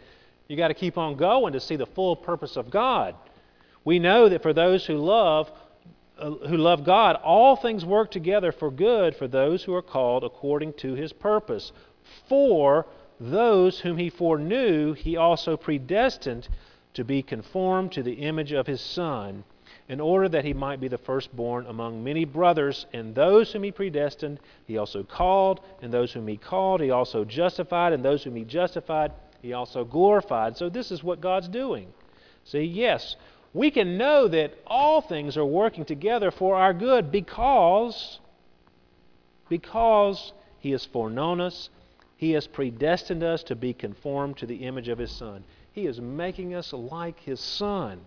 you 0.48 0.58
got 0.58 0.68
to 0.68 0.74
keep 0.74 0.98
on 0.98 1.16
going 1.16 1.54
to 1.54 1.60
see 1.60 1.76
the 1.76 1.86
full 1.86 2.16
purpose 2.16 2.56
of 2.56 2.70
God. 2.70 3.16
We 3.84 4.00
know 4.00 4.30
that 4.30 4.42
for 4.42 4.54
those 4.54 4.86
who 4.86 4.98
love, 4.98 5.52
uh, 6.18 6.32
who 6.48 6.58
love 6.58 6.84
God, 6.84 7.18
all 7.24 7.56
things 7.56 7.86
work 7.86 8.12
together 8.12 8.52
for 8.52 8.72
good 8.72 9.16
for 9.16 9.28
those 9.28 9.64
who 9.64 9.74
are 9.74 9.82
called 9.82 10.24
according 10.24 10.74
to 10.74 10.94
his 10.94 11.14
purpose. 11.14 11.72
For 12.28 12.86
those 13.20 13.80
whom 13.80 13.98
he 13.98 14.10
foreknew, 14.10 14.94
he 14.94 15.18
also 15.18 15.58
predestined 15.58 16.48
to 16.94 17.04
be 17.04 17.22
conformed 17.22 17.92
to 17.92 18.04
the 18.04 18.14
image 18.14 18.52
of 18.52 18.68
his 18.68 18.82
Son, 18.82 19.44
in 19.88 20.00
order 20.00 20.28
that 20.30 20.46
he 20.46 20.54
might 20.54 20.80
be 20.80 20.88
the 20.88 20.98
firstborn 20.98 21.66
among 21.68 22.04
many 22.04 22.26
brothers. 22.26 22.88
And 22.94 23.14
those 23.14 23.52
whom 23.52 23.64
he 23.64 23.72
predestined, 23.72 24.40
he 24.66 24.78
also 24.78 25.04
called. 25.04 25.60
And 25.82 25.94
those 25.94 26.12
whom 26.14 26.28
he 26.28 26.38
called, 26.38 26.82
he 26.82 26.90
also 26.90 27.24
justified. 27.24 27.94
And 27.94 28.04
those 28.04 28.24
whom 28.24 28.36
he 28.36 28.46
justified, 28.46 29.12
he 29.42 29.54
also 29.54 29.84
glorified. 29.84 30.58
So 30.58 30.70
this 30.70 30.92
is 30.92 31.04
what 31.04 31.22
God's 31.22 31.48
doing. 31.48 31.94
See, 32.46 32.64
yes, 32.64 33.16
we 33.56 33.72
can 33.72 33.98
know 33.98 34.28
that 34.28 34.54
all 34.68 35.00
things 35.00 35.38
are 35.38 35.46
working 35.46 35.86
together 35.86 36.30
for 36.30 36.58
our 36.58 36.74
good 36.74 37.10
because 37.10 38.20
because 39.48 40.34
he 40.60 40.72
has 40.72 40.84
foreknown 40.84 41.40
us. 41.40 41.70
He 42.18 42.32
has 42.32 42.48
predestined 42.48 43.24
us 43.24 43.44
to 43.44 43.56
be 43.56 43.72
conformed 43.72 44.36
to 44.38 44.46
the 44.46 44.58
image 44.58 44.90
of 44.90 44.98
his 44.98 45.12
son. 45.12 45.46
He 45.72 45.86
is 45.86 46.02
making 46.02 46.54
us 46.54 46.74
like 46.74 47.18
his 47.22 47.40
son. 47.40 48.02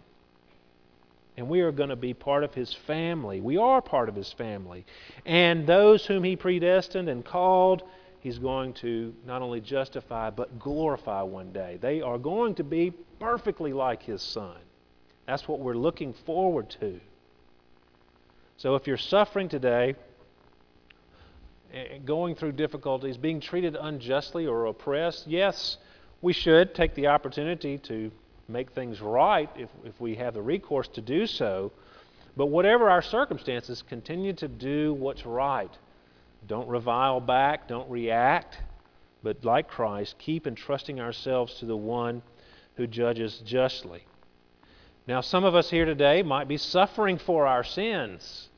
And 1.39 1.49
we 1.49 1.63
are 1.63 1.73
going 1.73 1.89
to 1.89 1.97
be 1.97 2.13
part 2.13 2.45
of 2.45 2.53
his 2.53 2.75
family. 2.75 3.41
We 3.41 3.57
are 3.57 3.81
part 3.81 4.11
of 4.11 4.15
his 4.15 4.31
family. 4.31 4.85
And 5.25 5.67
those 5.67 6.05
whom 6.05 6.25
he 6.25 6.37
predestined 6.37 7.09
and 7.09 7.25
called 7.25 7.85
he's 8.21 8.39
going 8.39 8.75
to 8.75 9.15
not 9.25 9.41
only 9.41 9.63
justify 9.63 10.29
but 10.29 10.59
glorify 10.59 11.23
one 11.23 11.53
day. 11.53 11.79
They 11.81 12.03
are 12.03 12.19
going 12.19 12.55
to 12.57 12.65
be 12.65 12.93
perfectly 13.19 13.73
like 13.73 14.03
his 14.03 14.21
son 14.21 14.59
that's 15.29 15.47
what 15.47 15.61
we're 15.61 15.75
looking 15.75 16.15
forward 16.15 16.71
to. 16.81 16.99
So 18.57 18.77
if 18.77 18.87
you're 18.87 18.97
suffering 18.97 19.51
today, 19.51 19.95
eh, 21.75 21.99
going 22.03 22.35
through 22.35 22.53
difficulties, 22.53 23.19
being 23.19 23.39
treated 23.39 23.77
unjustly 23.79 24.47
or 24.47 24.65
oppressed, 24.65 25.27
yes, 25.27 25.77
we 26.23 26.33
should 26.33 26.75
take 26.75 26.95
the 26.95 27.09
opportunity 27.09 27.77
to 27.77 28.11
make 28.49 28.71
things 28.71 29.03
right 29.03 29.51
if, 29.55 29.69
if 29.85 30.01
we 30.01 30.15
have 30.15 30.33
the 30.33 30.41
recourse 30.41 30.89
to 30.89 31.03
do 31.03 31.27
so. 31.27 31.73
But 32.35 32.47
whatever 32.47 32.89
our 32.89 33.03
circumstances, 33.03 33.85
continue 33.87 34.33
to 34.33 34.49
do 34.49 34.95
what's 34.95 35.27
right. 35.27 35.71
Don't 36.47 36.69
revile 36.69 37.21
back, 37.21 37.69
don't 37.69 37.91
react, 37.91 38.63
but 39.23 39.45
like 39.45 39.69
Christ, 39.69 40.15
keep 40.19 40.47
entrusting 40.47 41.01
ourselves 41.01 41.53
to 41.57 41.67
the 41.67 41.77
one 41.77 42.23
who 42.77 42.87
judges 42.87 43.43
justly. 43.45 44.07
Now, 45.09 45.23
some 45.23 45.45
of 45.45 45.55
us 45.55 45.71
here 45.71 45.87
today 45.87 46.23
might 46.23 46.49
be 46.49 46.59
suffering 46.59 47.17
for 47.17 47.47
our 47.47 47.65
sins. 47.65 48.51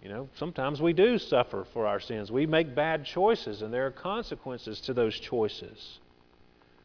You 0.00 0.08
know, 0.08 0.28
sometimes 0.36 0.80
we 0.80 0.92
do 0.92 1.18
suffer 1.18 1.66
for 1.72 1.84
our 1.84 1.98
sins. 1.98 2.30
We 2.30 2.46
make 2.46 2.76
bad 2.76 3.04
choices, 3.04 3.60
and 3.60 3.74
there 3.74 3.84
are 3.84 3.90
consequences 3.90 4.80
to 4.82 4.94
those 4.94 5.18
choices. 5.18 5.98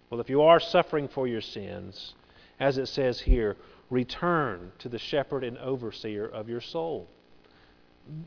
Well, 0.10 0.20
if 0.20 0.28
you 0.28 0.42
are 0.42 0.60
suffering 0.60 1.08
for 1.08 1.28
your 1.28 1.40
sins, 1.40 2.16
as 2.60 2.80
it 2.80 2.88
says 2.88 3.22
here, 3.22 3.58
return 3.92 4.72
to 4.80 4.90
the 4.90 4.98
shepherd 4.98 5.44
and 5.44 5.56
overseer 5.60 6.26
of 6.26 6.50
your 6.50 6.62
soul. 6.62 7.08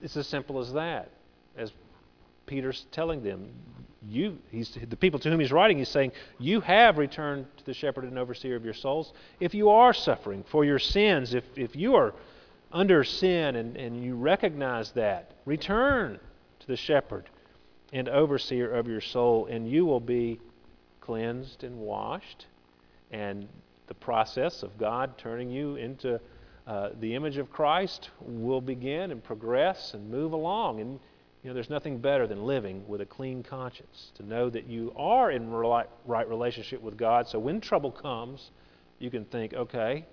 It's 0.00 0.16
as 0.16 0.28
simple 0.28 0.60
as 0.60 0.72
that. 0.74 1.10
As 1.56 1.72
Peter's 2.46 2.86
telling 2.92 3.22
them, 3.22 3.48
you, 4.08 4.38
he's, 4.50 4.78
the 4.88 4.96
people 4.96 5.18
to 5.20 5.30
whom 5.30 5.40
he's 5.40 5.52
writing, 5.52 5.78
he's 5.78 5.88
saying, 5.88 6.12
You 6.38 6.60
have 6.60 6.98
returned 6.98 7.46
to 7.56 7.64
the 7.64 7.74
shepherd 7.74 8.04
and 8.04 8.18
overseer 8.18 8.54
of 8.56 8.64
your 8.64 8.74
souls. 8.74 9.12
If 9.40 9.54
you 9.54 9.70
are 9.70 9.92
suffering 9.92 10.44
for 10.48 10.64
your 10.64 10.78
sins, 10.78 11.34
if, 11.34 11.44
if 11.56 11.74
you 11.74 11.96
are 11.96 12.14
under 12.72 13.02
sin 13.04 13.56
and, 13.56 13.76
and 13.76 14.02
you 14.02 14.14
recognize 14.14 14.92
that, 14.92 15.32
return 15.44 16.20
to 16.60 16.66
the 16.66 16.76
shepherd 16.76 17.28
and 17.92 18.08
overseer 18.08 18.70
of 18.72 18.86
your 18.86 19.00
soul, 19.00 19.46
and 19.46 19.68
you 19.68 19.84
will 19.84 20.00
be 20.00 20.40
cleansed 21.00 21.64
and 21.64 21.78
washed. 21.78 22.46
And 23.10 23.48
the 23.86 23.94
process 23.94 24.62
of 24.62 24.76
God 24.78 25.16
turning 25.16 25.50
you 25.50 25.76
into 25.76 26.20
uh, 26.66 26.90
the 26.98 27.14
image 27.14 27.36
of 27.36 27.50
Christ 27.50 28.10
will 28.20 28.60
begin 28.60 29.12
and 29.12 29.22
progress 29.22 29.94
and 29.94 30.10
move 30.10 30.32
along. 30.32 30.80
And 30.80 30.98
you 31.46 31.50
know, 31.50 31.54
there's 31.54 31.70
nothing 31.70 31.98
better 31.98 32.26
than 32.26 32.44
living 32.44 32.82
with 32.88 33.00
a 33.00 33.06
clean 33.06 33.44
conscience 33.44 34.10
to 34.16 34.26
know 34.26 34.50
that 34.50 34.66
you 34.66 34.92
are 34.96 35.30
in 35.30 35.48
right 35.48 36.28
relationship 36.28 36.82
with 36.82 36.96
God. 36.96 37.28
So 37.28 37.38
when 37.38 37.60
trouble 37.60 37.92
comes, 37.92 38.50
you 38.98 39.10
can 39.10 39.24
think, 39.26 39.54
okay, 39.54 40.06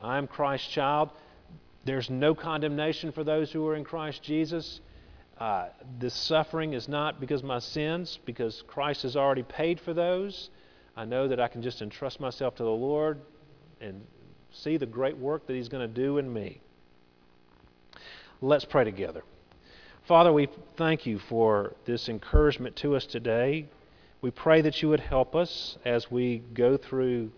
I'm 0.00 0.28
Christ's 0.28 0.68
child. 0.68 1.10
There's 1.84 2.08
no 2.10 2.36
condemnation 2.36 3.10
for 3.10 3.24
those 3.24 3.50
who 3.50 3.66
are 3.66 3.74
in 3.74 3.82
Christ 3.82 4.22
Jesus. 4.22 4.80
Uh, 5.36 5.70
this 5.98 6.14
suffering 6.14 6.74
is 6.74 6.88
not 6.88 7.18
because 7.18 7.40
of 7.40 7.48
my 7.48 7.58
sins, 7.58 8.20
because 8.24 8.62
Christ 8.68 9.02
has 9.02 9.16
already 9.16 9.42
paid 9.42 9.80
for 9.80 9.94
those. 9.94 10.50
I 10.96 11.06
know 11.06 11.26
that 11.26 11.40
I 11.40 11.48
can 11.48 11.60
just 11.60 11.82
entrust 11.82 12.20
myself 12.20 12.54
to 12.54 12.62
the 12.62 12.70
Lord 12.70 13.20
and 13.80 14.00
see 14.52 14.76
the 14.76 14.86
great 14.86 15.16
work 15.16 15.48
that 15.48 15.54
He's 15.54 15.68
going 15.68 15.92
to 15.92 15.92
do 15.92 16.18
in 16.18 16.32
me. 16.32 16.60
Let's 18.40 18.64
pray 18.64 18.84
together. 18.84 19.24
Father, 20.06 20.32
we 20.32 20.48
thank 20.76 21.04
you 21.04 21.18
for 21.18 21.74
this 21.84 22.08
encouragement 22.08 22.76
to 22.76 22.94
us 22.94 23.06
today. 23.06 23.66
We 24.20 24.30
pray 24.30 24.60
that 24.60 24.80
you 24.80 24.88
would 24.88 25.00
help 25.00 25.34
us 25.34 25.78
as 25.84 26.08
we 26.08 26.44
go 26.54 26.76
through 26.76 27.32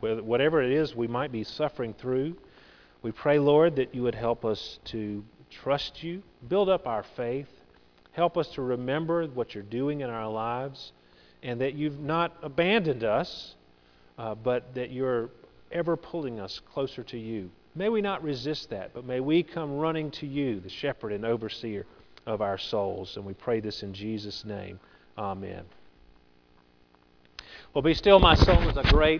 whatever 0.00 0.60
it 0.60 0.72
is 0.72 0.96
we 0.96 1.06
might 1.06 1.30
be 1.30 1.44
suffering 1.44 1.94
through. 1.94 2.34
We 3.02 3.12
pray, 3.12 3.38
Lord, 3.38 3.76
that 3.76 3.94
you 3.94 4.02
would 4.02 4.16
help 4.16 4.44
us 4.44 4.80
to 4.86 5.24
trust 5.50 6.02
you, 6.02 6.24
build 6.48 6.68
up 6.68 6.88
our 6.88 7.04
faith, 7.14 7.48
help 8.10 8.36
us 8.36 8.48
to 8.54 8.62
remember 8.62 9.28
what 9.28 9.54
you're 9.54 9.62
doing 9.62 10.00
in 10.00 10.10
our 10.10 10.28
lives 10.28 10.92
and 11.44 11.60
that 11.60 11.74
you've 11.74 12.00
not 12.00 12.36
abandoned 12.42 13.04
us, 13.04 13.54
uh, 14.18 14.34
but 14.34 14.74
that 14.74 14.90
you're 14.90 15.30
ever 15.70 15.96
pulling 15.96 16.40
us 16.40 16.60
closer 16.72 17.04
to 17.04 17.16
you. 17.16 17.52
May 17.78 17.88
we 17.88 18.00
not 18.00 18.24
resist 18.24 18.70
that, 18.70 18.92
but 18.92 19.04
may 19.04 19.20
we 19.20 19.44
come 19.44 19.78
running 19.78 20.10
to 20.10 20.26
you, 20.26 20.58
the 20.58 20.68
shepherd 20.68 21.12
and 21.12 21.24
overseer 21.24 21.86
of 22.26 22.42
our 22.42 22.58
souls. 22.58 23.16
And 23.16 23.24
we 23.24 23.34
pray 23.34 23.60
this 23.60 23.84
in 23.84 23.94
Jesus' 23.94 24.44
name. 24.44 24.80
Amen. 25.16 25.62
Well, 27.72 27.82
Be 27.82 27.94
Still 27.94 28.18
My 28.18 28.34
Soul 28.34 28.68
is 28.68 28.76
a 28.76 28.82
great 28.82 29.16